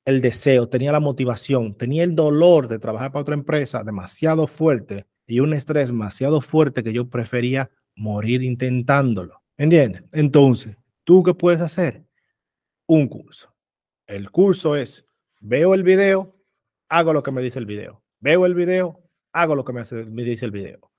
el 0.07 0.21
deseo, 0.21 0.69
tenía 0.69 0.93
la 0.93 1.01
motivación, 1.01 1.75
tenía 1.77 2.05
el 2.05 2.15
dolor 2.15 2.69
de 2.69 2.79
trabajar 2.79 3.11
para 3.11 3.23
otra 3.23 3.35
empresa 3.35 3.83
demasiado 3.83 4.47
fuerte 4.47 5.05
y 5.27 5.41
un 5.41 5.53
estrés 5.53 5.89
demasiado 5.89 6.41
fuerte 6.41 6.85
que 6.85 6.93
yo 6.93 7.11
prefería 7.11 7.71
morir 7.97 8.45
intentándolo. 8.45 9.43
¿Entiendes? 9.59 10.05
Entonces, 10.13 10.79
¿tú 11.03 11.25
qué 11.25 11.35
puedes 11.35 11.61
hacer? 11.61 12.05
Un 12.87 13.09
curso. 13.09 13.53
El 14.07 14.31
curso 14.31 14.77
es, 14.77 15.09
veo 15.41 15.75
el 15.75 15.83
video, 15.83 16.37
hago 16.89 17.13
lo 17.13 17.25
que 17.25 17.33
me 17.33 17.43
dice 17.43 17.59
el 17.59 17.67
video. 17.67 18.01
Veo 18.21 18.47
el 18.47 18.55
video, 18.55 19.03
hago 19.33 19.57
lo 19.57 19.65
que 19.65 19.73
me, 19.73 19.83
dice 19.83 20.45
el 20.45 20.53
video. 20.53 20.93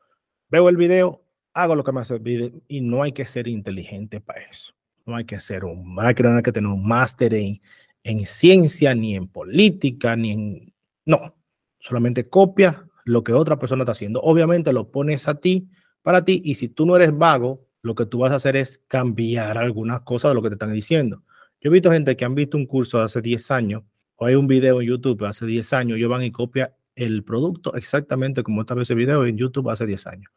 Veo 0.49 0.67
el 0.67 0.75
video, 0.75 1.23
hago 1.53 1.75
lo 1.75 1.83
que 1.85 1.93
me 1.93 2.01
hace 2.01 2.15
el 2.15 2.19
video. 2.19 2.51
Y 2.67 2.81
no 2.81 3.03
hay 3.03 3.13
que 3.13 3.25
ser 3.25 3.47
inteligente 3.47 4.19
para 4.19 4.41
eso. 4.41 4.73
No 5.05 5.15
hay 5.15 5.23
que 5.23 5.39
ser 5.39 5.63
un, 5.63 5.95
no 5.95 6.01
hay 6.01 6.13
que 6.13 6.51
tener 6.51 6.69
un 6.69 6.85
máster 6.85 7.33
en, 7.35 7.61
en 8.03 8.25
ciencia, 8.25 8.95
ni 8.95 9.15
en 9.15 9.27
política, 9.27 10.15
ni 10.15 10.31
en... 10.31 10.73
No, 11.05 11.35
solamente 11.79 12.29
copia 12.29 12.87
lo 13.05 13.23
que 13.23 13.33
otra 13.33 13.57
persona 13.57 13.83
está 13.83 13.93
haciendo. 13.93 14.21
Obviamente 14.21 14.73
lo 14.73 14.91
pones 14.91 15.27
a 15.27 15.35
ti, 15.35 15.69
para 16.01 16.25
ti, 16.25 16.41
y 16.43 16.55
si 16.55 16.69
tú 16.69 16.85
no 16.85 16.95
eres 16.95 17.17
vago, 17.17 17.65
lo 17.81 17.95
que 17.95 18.05
tú 18.05 18.19
vas 18.19 18.31
a 18.31 18.35
hacer 18.35 18.55
es 18.55 18.79
cambiar 18.87 19.57
algunas 19.57 20.01
cosas 20.01 20.31
de 20.31 20.35
lo 20.35 20.41
que 20.41 20.49
te 20.49 20.55
están 20.55 20.73
diciendo. 20.73 21.23
Yo 21.61 21.69
he 21.69 21.73
visto 21.73 21.91
gente 21.91 22.15
que 22.15 22.25
han 22.25 22.35
visto 22.35 22.57
un 22.57 22.65
curso 22.65 22.99
de 22.99 23.05
hace 23.05 23.21
10 23.21 23.51
años 23.51 23.83
o 24.17 24.25
hay 24.25 24.35
un 24.35 24.47
video 24.47 24.81
en 24.81 24.87
YouTube 24.87 25.25
hace 25.25 25.45
10 25.45 25.73
años, 25.73 25.99
yo 25.99 26.09
van 26.09 26.23
y 26.23 26.31
copia 26.31 26.71
el 26.95 27.23
producto 27.23 27.75
exactamente 27.75 28.41
como 28.43 28.61
estaba 28.61 28.81
ese 28.81 28.95
video 28.95 29.25
en 29.25 29.37
YouTube 29.37 29.69
hace 29.69 29.85
10 29.85 30.07
años. 30.07 30.31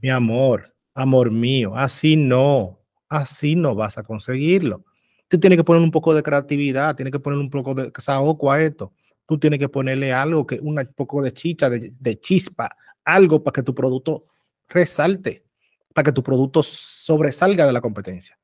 Mi 0.00 0.10
amor, 0.10 0.74
amor 0.94 1.30
mío, 1.30 1.76
así 1.76 2.16
no, 2.16 2.80
así 3.08 3.56
no 3.56 3.74
vas 3.74 3.98
a 3.98 4.02
conseguirlo. 4.02 4.84
Tú 5.32 5.40
tienes 5.40 5.56
que 5.56 5.64
poner 5.64 5.82
un 5.82 5.90
poco 5.90 6.14
de 6.14 6.22
creatividad, 6.22 6.94
tienes 6.94 7.10
que 7.10 7.18
poner 7.18 7.38
un 7.38 7.48
poco 7.48 7.74
de 7.74 7.90
saoco 7.96 8.52
a 8.52 8.60
esto. 8.60 8.92
Tú 9.26 9.38
tienes 9.38 9.58
que 9.58 9.70
ponerle 9.70 10.12
algo, 10.12 10.46
que 10.46 10.60
un 10.60 10.78
poco 10.94 11.22
de 11.22 11.32
chicha, 11.32 11.70
de, 11.70 12.20
chispa, 12.20 12.76
algo 13.02 13.42
para 13.42 13.54
que 13.54 13.62
tu 13.62 13.74
producto 13.74 14.26
resalte, 14.68 15.46
para 15.94 16.04
que 16.04 16.12
tu 16.12 16.22
producto 16.22 16.62
sobresalga 16.62 17.64
de 17.64 17.72
la 17.72 17.80
competencia. 17.80 18.38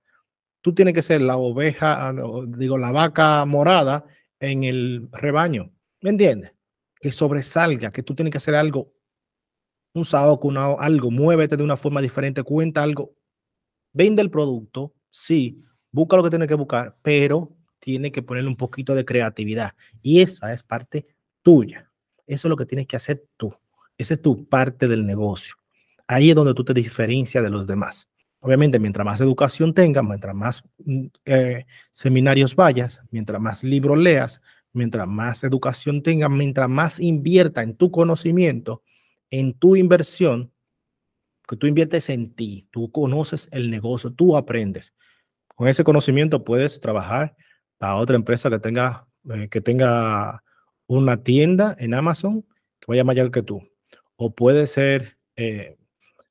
Tú 0.62 0.74
tienes 0.74 0.94
que 0.94 1.02
ser 1.02 1.20
la 1.20 1.36
oveja, 1.36 2.14
digo, 2.46 2.78
la 2.78 2.90
vaca 2.90 3.44
morada 3.44 4.06
en 4.40 4.64
el 4.64 5.10
rebaño. 5.12 5.70
¿Me 6.00 6.08
entiendes? 6.08 6.52
Que 6.98 7.12
sobresalga, 7.12 7.90
que 7.90 8.02
tú 8.02 8.14
tienes 8.14 8.32
que 8.32 8.38
hacer 8.38 8.54
algo, 8.54 8.94
un 9.92 10.06
saoco, 10.06 10.50
algo, 10.80 11.10
muévete 11.10 11.58
de 11.58 11.64
una 11.64 11.76
forma 11.76 12.00
diferente, 12.00 12.42
cuenta 12.42 12.82
algo. 12.82 13.10
Vende 13.92 14.22
el 14.22 14.30
producto, 14.30 14.94
sí, 15.10 15.66
busca 15.90 16.16
lo 16.16 16.22
que 16.22 16.30
tienes 16.30 16.48
que 16.48 16.54
buscar, 16.54 16.96
pero 17.02 17.52
tiene 17.78 18.12
que 18.12 18.22
ponerle 18.22 18.48
un 18.48 18.56
poquito 18.56 18.94
de 18.94 19.04
creatividad. 19.04 19.74
Y 20.02 20.20
esa 20.20 20.52
es 20.52 20.62
parte 20.62 21.04
tuya. 21.42 21.90
Eso 22.26 22.48
es 22.48 22.50
lo 22.50 22.56
que 22.56 22.66
tienes 22.66 22.86
que 22.86 22.96
hacer 22.96 23.24
tú. 23.36 23.54
Esa 23.96 24.14
es 24.14 24.22
tu 24.22 24.48
parte 24.48 24.86
del 24.86 25.06
negocio. 25.06 25.54
Ahí 26.06 26.30
es 26.30 26.36
donde 26.36 26.54
tú 26.54 26.64
te 26.64 26.74
diferencias 26.74 27.42
de 27.42 27.50
los 27.50 27.66
demás. 27.66 28.08
Obviamente, 28.40 28.78
mientras 28.78 29.04
más 29.04 29.20
educación 29.20 29.74
tengas, 29.74 30.04
mientras 30.04 30.34
más 30.34 30.62
mm, 30.84 31.06
eh, 31.24 31.66
seminarios 31.90 32.54
vayas, 32.54 33.00
mientras 33.10 33.40
más 33.40 33.64
libros 33.64 33.98
leas, 33.98 34.40
mientras 34.72 35.08
más 35.08 35.42
educación 35.42 36.02
tengas, 36.02 36.30
mientras 36.30 36.68
más 36.68 37.00
invierta 37.00 37.62
en 37.62 37.74
tu 37.74 37.90
conocimiento, 37.90 38.82
en 39.30 39.54
tu 39.54 39.74
inversión, 39.74 40.52
que 41.48 41.56
tú 41.56 41.66
inviertes 41.66 42.10
en 42.10 42.34
ti, 42.34 42.68
tú 42.70 42.92
conoces 42.92 43.48
el 43.52 43.70
negocio, 43.70 44.12
tú 44.12 44.36
aprendes. 44.36 44.94
Con 45.58 45.66
ese 45.66 45.82
conocimiento 45.82 46.44
puedes 46.44 46.78
trabajar 46.78 47.34
para 47.78 47.96
otra 47.96 48.14
empresa 48.14 48.48
que 48.48 48.60
tenga, 48.60 49.08
eh, 49.28 49.48
que 49.50 49.60
tenga 49.60 50.44
una 50.86 51.24
tienda 51.24 51.74
en 51.80 51.94
Amazon 51.94 52.46
que 52.78 52.86
vaya 52.86 53.02
mayor 53.02 53.32
que 53.32 53.42
tú. 53.42 53.68
O 54.14 54.32
puede 54.32 54.68
ser 54.68 55.18
eh, 55.34 55.76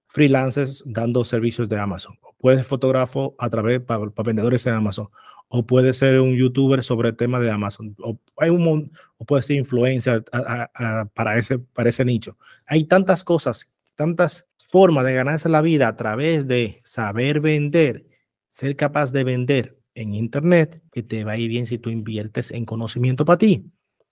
freelancers 0.08 0.82
dando 0.86 1.26
servicios 1.26 1.68
de 1.68 1.78
Amazon. 1.78 2.18
O 2.22 2.38
puedes 2.38 2.60
ser 2.60 2.68
fotógrafo 2.68 3.36
a 3.38 3.50
través 3.50 3.82
para, 3.82 4.02
vendedores 4.24 4.66
en 4.66 4.76
Amazon. 4.76 5.10
O 5.50 5.66
puede 5.66 5.92
ser 5.92 6.22
un 6.22 6.34
youtuber 6.34 6.82
sobre 6.82 7.10
el 7.10 7.18
tema 7.18 7.42
de 7.42 7.52
Amazon. 7.52 7.98
O, 8.02 8.18
hay 8.38 8.50
un, 8.50 8.94
o 9.18 9.26
puede 9.26 9.44
ser 9.44 9.58
influencer 9.58 10.24
para, 11.14 11.38
ese, 11.38 11.60
para 11.60 11.90
ese 11.90 12.06
nicho. 12.06 12.38
Hay 12.66 12.86
tantas 12.86 13.26
cosas, 13.26 13.70
tantas 13.96 14.48
formas 14.58 15.04
de 15.04 15.16
ganarse 15.16 15.50
la 15.50 15.60
vida 15.60 15.90
a 15.90 15.98
través 15.98 16.48
de 16.48 16.82
saber 16.86 17.42
vender, 17.42 18.06
ser 18.50 18.76
capaz 18.76 19.12
de 19.12 19.24
vender 19.24 19.78
en 19.96 20.14
Internet, 20.14 20.82
que 20.92 21.04
te 21.04 21.24
va 21.24 21.34
a 21.34 21.38
ir 21.38 21.50
bien 21.50 21.66
si 21.66 21.80
tú 21.80 21.90
inviertes 21.90 22.52
en 22.52 22.66
conocimiento 22.66 23.26
para 23.26 23.40
ti. 23.40 23.66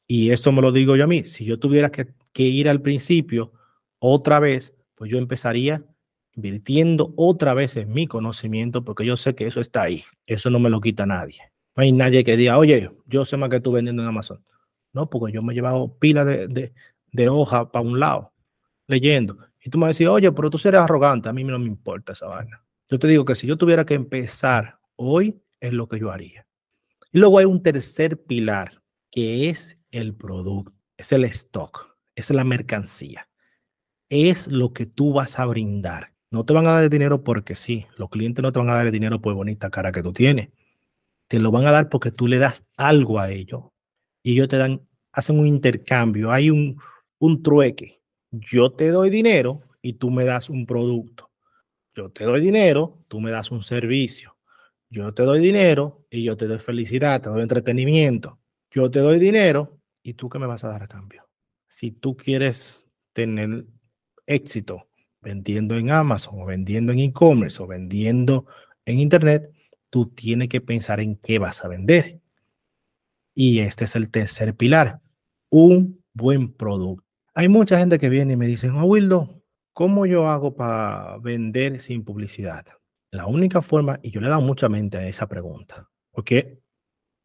Y 0.07 0.31
esto 0.31 0.51
me 0.51 0.61
lo 0.61 0.71
digo 0.71 0.95
yo 0.95 1.03
a 1.03 1.07
mí. 1.07 1.23
Si 1.23 1.45
yo 1.45 1.59
tuviera 1.59 1.91
que, 1.91 2.13
ir 2.33 2.69
al 2.69 2.81
principio 2.81 3.53
otra 3.99 4.39
vez 4.39 4.75
pues 4.95 5.11
yo 5.11 5.17
empezaría 5.17 5.83
invirtiendo 6.33 7.13
otra 7.17 7.53
vez 7.53 7.75
en 7.75 7.91
mi 7.93 8.07
conocimiento 8.07 8.83
porque 8.83 9.05
yo 9.05 9.17
sé 9.17 9.35
que 9.35 9.47
eso 9.47 9.61
está 9.61 9.83
ahí. 9.83 10.03
Eso 10.25 10.49
no 10.49 10.59
me 10.59 10.69
lo 10.69 10.81
quita 10.81 11.05
nadie. 11.05 11.41
No 11.75 11.83
hay 11.83 11.91
nadie 11.91 12.23
que 12.23 12.37
diga, 12.37 12.57
oye, 12.57 12.91
yo 13.05 13.25
sé 13.25 13.37
más 13.37 13.49
que 13.49 13.59
tú 13.59 13.71
vendiendo 13.71 14.01
en 14.01 14.09
Amazon. 14.09 14.43
No, 14.93 15.09
porque 15.09 15.33
yo 15.33 15.41
me 15.41 15.53
he 15.53 15.55
llevado 15.55 15.97
pila 15.97 16.23
de, 16.23 16.71
hoja 17.29 17.71
para 17.71 17.85
un 17.85 17.99
lado, 17.99 18.33
leyendo. 18.87 19.37
Y 19.61 19.69
tú 19.69 19.77
me 19.77 19.87
vas 19.87 19.99
a 19.99 20.11
oye, 20.11 20.31
pero 20.31 20.49
tú 20.49 20.57
eres 20.63 20.79
arrogante. 20.79 21.27
A 21.27 21.33
mí 21.33 21.43
no 21.43 21.59
me 21.59 21.67
importa 21.67 22.13
esa 22.13 22.27
vaina. 22.27 22.64
Yo 22.89 22.99
te 22.99 23.07
digo 23.07 23.25
que 23.25 23.35
si 23.35 23.47
yo 23.47 23.57
tuviera 23.57 23.85
que 23.85 23.93
empezar 23.93 24.79
hoy, 24.95 25.41
es 25.59 25.73
lo 25.73 25.87
que 25.87 25.99
yo 25.99 26.11
haría. 26.11 26.47
Y 27.11 27.19
luego 27.19 27.39
hay 27.39 27.45
un 27.45 27.63
tercer 27.63 28.21
pilar, 28.23 28.81
que 29.11 29.49
es 29.49 29.77
el 29.91 30.13
producto, 30.13 30.73
es 30.97 31.11
el 31.11 31.23
stock, 31.25 31.97
es 32.15 32.29
la 32.29 32.43
mercancía 32.43 33.27
es 34.09 34.47
lo 34.47 34.73
que 34.73 34.85
tú 34.85 35.13
vas 35.13 35.39
a 35.39 35.45
brindar. 35.45 36.13
No 36.31 36.45
te 36.45 36.53
van 36.53 36.67
a 36.67 36.71
dar 36.71 36.89
dinero 36.89 37.23
porque 37.23 37.55
sí. 37.55 37.85
Los 37.97 38.09
clientes 38.09 38.41
no 38.43 38.51
te 38.51 38.59
van 38.59 38.69
a 38.69 38.75
dar 38.75 38.85
el 38.85 38.91
dinero 38.91 39.21
por 39.21 39.33
bonita 39.33 39.69
cara 39.69 39.91
que 39.91 40.03
tú 40.03 40.13
tienes. 40.13 40.49
Te 41.27 41.39
lo 41.39 41.51
van 41.51 41.65
a 41.65 41.71
dar 41.71 41.89
porque 41.89 42.11
tú 42.11 42.27
le 42.27 42.37
das 42.37 42.67
algo 42.77 43.19
a 43.19 43.31
ellos. 43.31 43.63
Y 44.23 44.33
ellos 44.33 44.47
te 44.47 44.57
dan, 44.57 44.81
hacen 45.11 45.39
un 45.39 45.47
intercambio. 45.47 46.31
Hay 46.31 46.49
un, 46.49 46.79
un 47.19 47.41
trueque. 47.41 48.01
Yo 48.31 48.71
te 48.71 48.89
doy 48.89 49.09
dinero 49.09 49.61
y 49.81 49.93
tú 49.93 50.11
me 50.11 50.25
das 50.25 50.49
un 50.49 50.65
producto. 50.65 51.29
Yo 51.95 52.09
te 52.09 52.25
doy 52.25 52.41
dinero, 52.41 53.03
tú 53.07 53.21
me 53.21 53.31
das 53.31 53.51
un 53.51 53.61
servicio. 53.61 54.35
Yo 54.89 55.13
te 55.13 55.23
doy 55.23 55.39
dinero 55.39 56.05
y 56.09 56.23
yo 56.23 56.35
te 56.35 56.45
doy 56.45 56.59
felicidad, 56.59 57.21
te 57.21 57.29
doy 57.29 57.41
entretenimiento. 57.41 58.39
Yo 58.69 58.91
te 58.91 58.99
doy 58.99 59.17
dinero 59.17 59.79
y 60.03 60.13
tú 60.13 60.29
qué 60.29 60.37
me 60.37 60.45
vas 60.45 60.63
a 60.63 60.67
dar 60.67 60.83
a 60.83 60.87
cambio. 60.87 61.27
Si 61.69 61.91
tú 61.91 62.17
quieres 62.17 62.85
tener 63.13 63.65
éxito 64.25 64.89
vendiendo 65.21 65.75
en 65.75 65.89
Amazon 65.89 66.41
o 66.41 66.45
vendiendo 66.45 66.91
en 66.91 66.99
e-commerce 66.99 67.61
o 67.63 67.67
vendiendo 67.67 68.45
en 68.85 68.99
Internet, 68.99 69.49
tú 69.89 70.09
tienes 70.09 70.49
que 70.49 70.61
pensar 70.61 70.99
en 70.99 71.15
qué 71.15 71.39
vas 71.39 71.63
a 71.63 71.69
vender. 71.69 72.19
Y 73.33 73.59
este 73.59 73.85
es 73.85 73.95
el 73.95 74.11
tercer 74.11 74.55
pilar, 74.55 74.99
un 75.49 76.03
buen 76.13 76.51
producto. 76.51 77.05
Hay 77.33 77.49
mucha 77.49 77.79
gente 77.79 77.99
que 77.99 78.09
viene 78.09 78.33
y 78.33 78.37
me 78.37 78.47
dice, 78.47 78.69
oh, 78.69 78.83
Wildo, 78.83 79.41
¿cómo 79.75 80.05
yo 80.05 80.27
hago 80.27 80.55
para 80.55 81.17
vender 81.17 81.81
sin 81.81 82.03
publicidad? 82.03 82.65
La 83.11 83.27
única 83.27 83.61
forma, 83.61 83.99
y 84.01 84.09
yo 84.09 84.21
le 84.21 84.27
he 84.27 84.29
dado 84.29 84.41
mucha 84.41 84.69
mente 84.69 84.97
a 84.97 85.07
esa 85.07 85.27
pregunta, 85.27 85.87
porque 86.11 86.59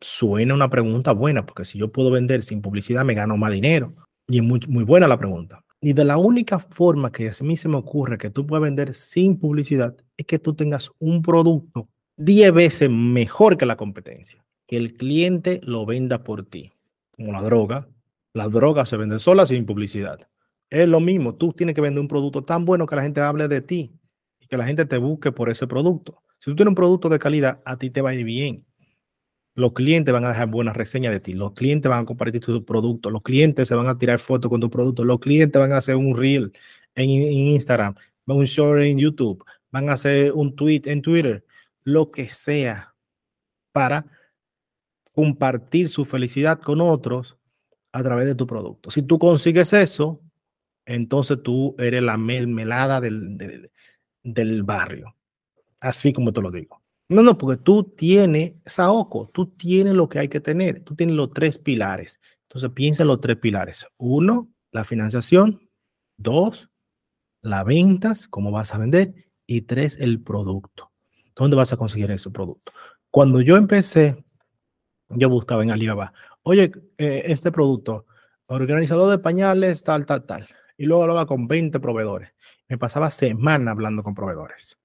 suena 0.01 0.53
una 0.53 0.69
pregunta 0.69 1.13
buena, 1.13 1.47
porque 1.47 1.65
si 1.65 1.79
yo 1.79 1.93
puedo 1.93 2.11
vender 2.11 2.43
sin 2.43 2.61
publicidad 2.61 3.05
me 3.05 3.15
gano 3.15 3.37
más 3.37 3.53
dinero. 3.53 3.95
Y 4.29 4.39
es 4.39 4.45
muy, 4.45 4.85
buena 4.85 5.09
la 5.09 5.19
pregunta. 5.19 5.65
Y 5.81 5.93
de 5.93 6.05
la 6.05 6.19
única 6.19 6.59
forma 6.59 7.11
que 7.11 7.29
a 7.29 7.45
mí 7.45 7.57
se 7.57 7.69
me 7.69 7.77
ocurre 7.77 8.19
que 8.19 8.31
tú 8.31 8.47
puedas 8.47 8.65
vender 8.65 8.95
sin 8.95 9.39
publicidad 9.39 9.97
es 10.17 10.27
que 10.27 10.39
tú 10.39 10.55
tengas 10.55 10.91
un 10.99 11.23
producto 11.23 11.89
10 12.17 12.53
veces 12.53 12.91
mejor 12.91 13.57
que 13.57 13.67
la 13.67 13.77
competencia, 13.77 14.45
que 14.67 14.77
el 14.77 14.95
cliente 14.95 15.61
lo 15.63 15.87
venda 15.87 16.23
por 16.25 16.45
ti, 16.45 16.73
como 17.13 17.33
la 17.33 17.43
droga. 17.43 17.89
La 18.35 18.49
droga 18.49 18.87
se 18.87 18.97
vende 18.97 19.19
sola 19.19 19.47
sin 19.47 19.67
publicidad. 19.67 20.29
Es 20.71 20.89
lo 20.89 21.01
mismo, 21.01 21.35
tú 21.35 21.53
tienes 21.53 21.75
que 21.75 21.81
vender 21.81 22.01
un 22.01 22.09
producto 22.09 22.45
tan 22.45 22.65
bueno 22.65 22.87
que 22.87 22.95
la 22.95 23.03
gente 23.03 23.21
hable 23.21 23.49
de 23.49 23.61
ti 23.61 23.93
y 24.39 24.47
que 24.47 24.57
la 24.57 24.65
gente 24.65 24.87
te 24.87 24.99
busque 24.99 25.33
por 25.33 25.51
ese 25.51 25.67
producto. 25.67 26.23
Si 26.39 26.51
tú 26.51 26.57
tienes 26.57 26.71
un 26.71 26.77
producto 26.77 27.09
de 27.09 27.19
calidad, 27.19 27.61
a 27.65 27.77
ti 27.77 27.91
te 27.91 28.01
va 28.01 28.11
a 28.11 28.15
ir 28.15 28.25
bien. 28.25 28.65
Los 29.57 29.73
clientes 29.73 30.13
van 30.13 30.25
a 30.25 30.29
dejar 30.29 30.49
buenas 30.49 30.77
reseñas 30.77 31.13
de 31.13 31.19
ti, 31.19 31.33
los 31.33 31.53
clientes 31.55 31.91
van 31.91 32.05
a 32.05 32.07
compartir 32.07 32.41
tu 32.41 32.65
producto, 32.65 33.11
los 33.11 33.23
clientes 33.23 33.67
se 33.67 33.75
van 33.75 33.89
a 33.89 33.99
tirar 33.99 34.21
fotos 34.21 34.49
con 34.49 34.61
tu 34.61 34.71
producto, 34.71 35.05
los 35.05 35.19
clientes 35.19 35.61
van 35.61 35.73
a 35.73 35.79
hacer 35.79 35.97
un 35.97 36.17
reel 36.17 36.53
en, 36.95 37.11
Instagram, 37.11 37.97
un 38.27 38.45
short 38.45 38.81
en 38.81 38.99
YouTube, 38.99 39.45
van 39.73 39.91
a 39.91 39.95
hacer 39.95 40.33
un 40.33 40.55
tweet 40.55 40.83
en 40.85 41.03
Twitter, 41.03 41.45
lo 41.83 42.13
que 42.13 42.27
sea 42.27 42.95
para 43.73 44.07
compartir 45.13 45.89
su 45.89 46.05
felicidad 46.05 46.61
con 46.61 46.81
otros 46.81 47.37
a 47.93 48.03
través 48.05 48.27
de 48.27 48.37
tu 48.37 48.47
producto. 48.47 48.91
Si 48.91 49.03
tú 49.03 49.19
consigues 49.19 49.73
eso, 49.73 50.21
entonces 50.91 51.41
tú 51.43 51.77
eres 51.79 52.03
la 52.03 52.17
mermelada 52.17 53.01
del, 53.01 53.71
del 54.25 54.63
barrio. 54.65 55.15
Así 55.79 56.13
como 56.13 56.33
te 56.33 56.43
lo 56.43 56.51
digo. 56.51 56.83
No, 57.09 57.23
no, 57.23 57.39
porque 57.39 57.63
tú 57.63 57.85
tienes 57.85 58.57
Saoco, 58.67 59.31
tú 59.33 59.47
tienes 59.47 59.95
lo 59.95 60.09
que 60.09 60.19
hay 60.19 60.29
que 60.29 60.41
tener, 60.41 60.81
tú 60.83 60.97
tienes 60.97 61.15
los 61.15 61.33
tres 61.33 61.59
pilares. 61.59 62.21
Entonces 62.43 62.71
piensa 62.71 63.05
en 63.05 63.09
los 63.09 63.21
tres 63.21 63.37
pilares. 63.37 63.87
Uno, 63.99 64.49
la 64.73 64.83
financiación. 64.83 65.61
Dos, 66.17 66.71
las 67.41 67.65
ventas, 67.65 68.27
cómo 68.27 68.51
vas 68.51 68.75
a 68.75 68.79
vender. 68.79 69.15
Y 69.47 69.63
tres, 69.63 69.97
el 70.01 70.21
producto. 70.21 70.91
¿Dónde 71.37 71.57
vas 71.57 71.73
a 71.73 71.77
conseguir 71.77 72.11
ese 72.11 72.31
producto? 72.31 72.73
Cuando 73.11 73.41
yo 73.41 73.57
empecé, 73.57 74.25
yo 75.09 75.29
buscaba 75.29 75.63
en 75.63 75.71
Alibaba, 75.71 76.13
oye, 76.43 76.73
eh, 76.99 77.23
este 77.27 77.53
producto, 77.53 78.07
organizador 78.47 79.11
de 79.11 79.19
pañales, 79.19 79.85
tal, 79.85 80.05
tal, 80.05 80.25
tal. 80.27 80.49
Y 80.81 80.87
luego 80.87 81.03
hablaba 81.03 81.27
con 81.27 81.47
20 81.47 81.79
proveedores. 81.79 82.35
Me 82.67 82.79
pasaba 82.79 83.11
semana 83.11 83.73
hablando 83.73 84.03
con 84.03 84.15
proveedores. 84.15 84.79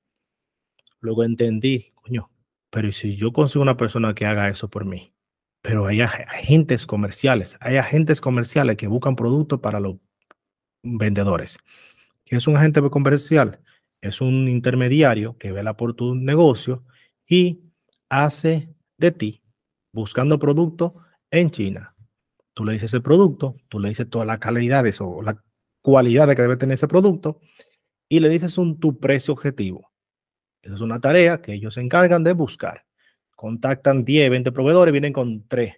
Luego 0.99 1.23
entendí, 1.23 1.93
coño, 1.93 2.29
pero 2.69 2.91
si 2.91 3.15
yo 3.15 3.31
consigo 3.31 3.61
una 3.61 3.77
persona 3.77 4.13
que 4.13 4.25
haga 4.25 4.49
eso 4.49 4.69
por 4.69 4.83
mí? 4.83 5.13
Pero 5.61 5.85
hay 5.85 6.01
agentes 6.01 6.85
comerciales, 6.85 7.57
hay 7.61 7.77
agentes 7.77 8.19
comerciales 8.19 8.75
que 8.75 8.87
buscan 8.87 9.15
productos 9.15 9.61
para 9.61 9.79
los 9.79 9.95
vendedores. 10.83 11.57
¿Qué 12.25 12.35
es 12.35 12.45
un 12.45 12.57
agente 12.57 12.81
comercial? 12.89 13.61
Es 14.01 14.19
un 14.19 14.49
intermediario 14.49 15.37
que 15.37 15.53
vela 15.53 15.77
por 15.77 15.93
tu 15.93 16.13
negocio 16.13 16.83
y 17.25 17.61
hace 18.09 18.67
de 18.97 19.11
ti 19.11 19.43
buscando 19.93 20.39
productos 20.39 20.91
en 21.31 21.51
China. 21.51 21.95
Tú 22.53 22.65
le 22.65 22.73
dices 22.73 22.93
el 22.93 23.01
producto, 23.01 23.55
tú 23.69 23.79
le 23.79 23.87
dices 23.87 24.09
todas 24.09 24.27
las 24.27 24.39
calidades 24.39 24.99
o 24.99 25.21
la 25.21 25.41
cualidad 25.85 26.27
que 26.35 26.41
debe 26.41 26.57
tener 26.57 26.73
ese 26.73 26.87
producto 26.87 27.39
y 28.09 28.19
le 28.19 28.27
dices 28.27 28.57
un 28.57 28.79
tu 28.79 28.99
precio 28.99 29.35
objetivo. 29.35 29.91
Esa 30.63 30.73
es 30.73 30.81
una 30.81 30.99
tarea 30.99 31.43
que 31.43 31.53
ellos 31.53 31.75
se 31.75 31.81
encargan 31.81 32.23
de 32.23 32.33
buscar. 32.33 32.85
Contactan 33.35 34.03
10, 34.03 34.31
20 34.31 34.51
proveedores, 34.51 34.91
vienen 34.91 35.13
con 35.13 35.47
3. 35.47 35.75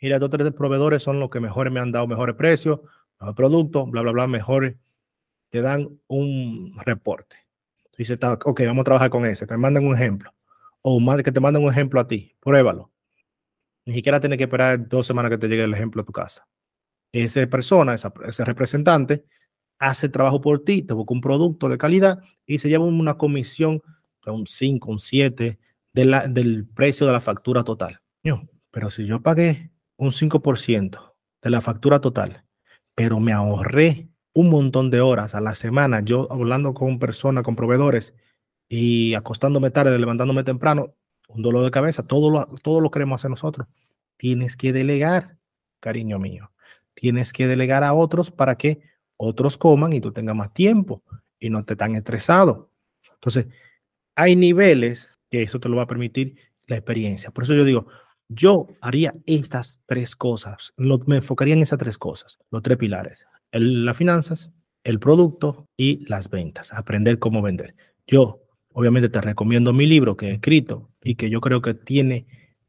Mira, 0.00 0.16
estos 0.16 0.30
tres 0.30 0.52
proveedores 0.52 1.00
son 1.00 1.20
los 1.20 1.30
que 1.30 1.38
mejores 1.38 1.72
me 1.72 1.78
han 1.78 1.92
dado 1.92 2.08
mejores 2.08 2.34
precios, 2.34 2.80
mejor 3.20 3.36
producto, 3.36 3.86
bla, 3.86 4.02
bla, 4.02 4.10
bla, 4.10 4.26
mejores. 4.26 4.74
Te 5.48 5.62
dan 5.62 6.00
un 6.08 6.76
reporte. 6.84 7.36
Dice, 7.96 8.18
ok, 8.20 8.60
vamos 8.66 8.82
a 8.82 8.84
trabajar 8.84 9.10
con 9.10 9.24
ese. 9.26 9.46
Me 9.46 9.56
mandan 9.58 9.86
un 9.86 9.94
ejemplo. 9.94 10.34
O 10.82 11.00
que 11.22 11.30
te 11.30 11.38
manden 11.40 11.62
un 11.62 11.70
ejemplo 11.70 12.00
a 12.00 12.08
ti. 12.08 12.34
Pruébalo. 12.40 12.90
Ni 13.84 13.94
siquiera 13.94 14.18
tienes 14.18 14.38
que 14.38 14.44
esperar 14.44 14.88
dos 14.88 15.06
semanas 15.06 15.30
que 15.30 15.38
te 15.38 15.46
llegue 15.46 15.62
el 15.62 15.72
ejemplo 15.72 16.02
a 16.02 16.04
tu 16.04 16.12
casa. 16.12 16.48
Esa 17.12 17.46
persona, 17.46 17.94
ese 17.94 18.44
representante, 18.44 19.24
hace 19.78 20.08
trabajo 20.08 20.40
por 20.40 20.64
ti, 20.64 20.82
te 20.82 20.94
busca 20.94 21.14
un 21.14 21.20
producto 21.20 21.68
de 21.68 21.78
calidad 21.78 22.20
y 22.46 22.58
se 22.58 22.68
lleva 22.68 22.84
una 22.84 23.16
comisión 23.16 23.82
un 24.32 24.46
5, 24.46 24.90
un 24.90 24.98
7 24.98 25.58
de 25.92 26.28
del 26.28 26.66
precio 26.66 27.06
de 27.06 27.12
la 27.12 27.20
factura 27.20 27.64
total. 27.64 28.00
pero 28.70 28.90
si 28.90 29.06
yo 29.06 29.22
pagué 29.22 29.70
un 29.96 30.10
5% 30.12 31.14
de 31.42 31.50
la 31.50 31.60
factura 31.60 32.00
total, 32.00 32.44
pero 32.94 33.20
me 33.20 33.32
ahorré 33.32 34.08
un 34.34 34.50
montón 34.50 34.90
de 34.90 35.00
horas 35.00 35.34
a 35.34 35.40
la 35.40 35.54
semana, 35.54 36.00
yo 36.00 36.30
hablando 36.30 36.74
con 36.74 36.98
personas, 36.98 37.42
con 37.42 37.56
proveedores 37.56 38.14
y 38.68 39.14
acostándome 39.14 39.70
tarde, 39.70 39.98
levantándome 39.98 40.44
temprano, 40.44 40.94
un 41.28 41.40
dolor 41.40 41.64
de 41.64 41.70
cabeza, 41.70 42.06
todo 42.06 42.30
lo, 42.30 42.44
todo 42.62 42.80
lo 42.80 42.90
queremos 42.90 43.20
hacer 43.20 43.30
nosotros. 43.30 43.66
Tienes 44.18 44.56
que 44.56 44.72
delegar, 44.74 45.38
cariño 45.80 46.18
mío. 46.18 46.52
Tienes 46.92 47.32
que 47.32 47.46
delegar 47.46 47.84
a 47.84 47.94
otros 47.94 48.30
para 48.30 48.56
que 48.56 48.80
otros 49.16 49.58
coman 49.58 49.92
y 49.92 50.00
tú 50.00 50.12
tengas 50.12 50.36
más 50.36 50.52
tiempo 50.52 51.02
y 51.38 51.50
no 51.50 51.64
te 51.64 51.76
tan 51.76 51.96
estresado. 51.96 52.70
Entonces, 53.14 53.46
hay 54.14 54.36
niveles 54.36 55.10
que 55.30 55.42
eso 55.42 55.60
te 55.60 55.68
lo 55.68 55.76
va 55.76 55.82
a 55.82 55.88
permitir 55.88 56.36
la 56.66 56.76
experiencia. 56.76 57.30
Por 57.30 57.44
eso 57.44 57.54
yo 57.54 57.64
digo, 57.64 57.86
yo 58.28 58.68
haría 58.80 59.14
estas 59.26 59.84
tres 59.86 60.16
cosas, 60.16 60.74
me 60.76 61.16
enfocaría 61.16 61.54
en 61.54 61.62
esas 61.62 61.78
tres 61.78 61.96
cosas, 61.98 62.38
los 62.50 62.62
tres 62.62 62.76
pilares, 62.76 63.26
las 63.52 63.96
finanzas, 63.96 64.50
el 64.84 64.98
producto 64.98 65.68
y 65.76 66.04
las 66.06 66.30
ventas, 66.30 66.72
aprender 66.72 67.18
cómo 67.18 67.42
vender. 67.42 67.74
Yo 68.06 68.42
obviamente 68.72 69.08
te 69.08 69.20
recomiendo 69.20 69.72
mi 69.72 69.86
libro 69.86 70.16
que 70.16 70.28
he 70.28 70.32
escrito 70.34 70.90
y 71.02 71.14
que 71.14 71.30
yo 71.30 71.40
creo 71.40 71.62
que 71.62 71.74
tiene 71.74 72.26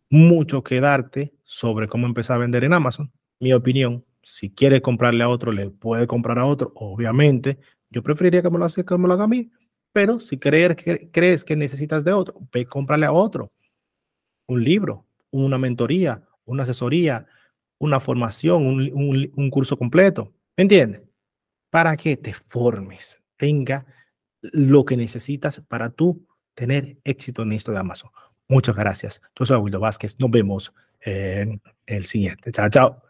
mucho 0.09 0.63
que 0.63 0.79
darte 0.79 1.33
sobre 1.43 1.87
cómo 1.87 2.07
empezar 2.07 2.37
a 2.37 2.39
vender 2.39 2.63
en 2.63 2.73
Amazon. 2.73 3.11
Mi 3.39 3.53
opinión, 3.53 4.05
si 4.27 4.49
quieres 4.49 4.81
comprarle 4.81 5.23
a 5.23 5.29
otro, 5.29 5.53
le 5.53 5.69
puede 5.69 6.05
comprar 6.05 6.37
a 6.37 6.45
otro, 6.45 6.73
obviamente. 6.75 7.59
Yo 7.89 8.03
preferiría 8.03 8.41
que 8.41 8.49
me 8.49 8.59
lo, 8.59 8.65
haga, 8.65 8.83
que 8.83 8.97
me 8.97 9.07
lo 9.07 9.13
haga 9.13 9.23
a 9.23 9.27
mí, 9.27 9.49
pero 9.93 10.19
si 10.19 10.37
creer, 10.37 10.75
que, 10.75 11.09
crees 11.11 11.45
que 11.45 11.55
necesitas 11.55 12.03
de 12.03 12.11
otro, 12.11 12.35
ve, 12.51 12.65
cómprale 12.65 13.05
a 13.05 13.13
otro. 13.13 13.53
Un 14.47 14.65
libro, 14.65 15.05
una 15.31 15.57
mentoría, 15.57 16.21
una 16.43 16.63
asesoría, 16.63 17.25
una 17.79 18.01
formación, 18.01 18.65
un, 18.65 19.49
curso 19.49 19.77
completo. 19.77 20.33
¿Me 20.57 20.63
entiendes? 20.63 21.03
Para 21.69 21.95
que 21.95 22.17
te 22.17 22.33
formes, 22.33 23.23
tenga 23.37 23.85
lo 24.41 24.83
que 24.83 24.97
necesitas 24.97 25.61
para 25.61 25.89
tú 25.89 26.27
tener 26.53 26.97
éxito 27.05 27.43
en 27.43 27.53
esto 27.53 27.71
de 27.71 27.79
Amazon. 27.79 28.11
Muchas 28.49 28.75
gracias. 28.75 29.21
Yo 29.39 29.45
soy 29.45 29.57
Wildo 29.57 29.79
Vázquez. 29.79 30.19
Nos 30.19 30.29
vemos 30.29 30.73
en 30.99 31.61
el 31.85 32.05
siguiente. 32.05 32.51
Chao, 32.51 32.69
chao. 32.69 33.03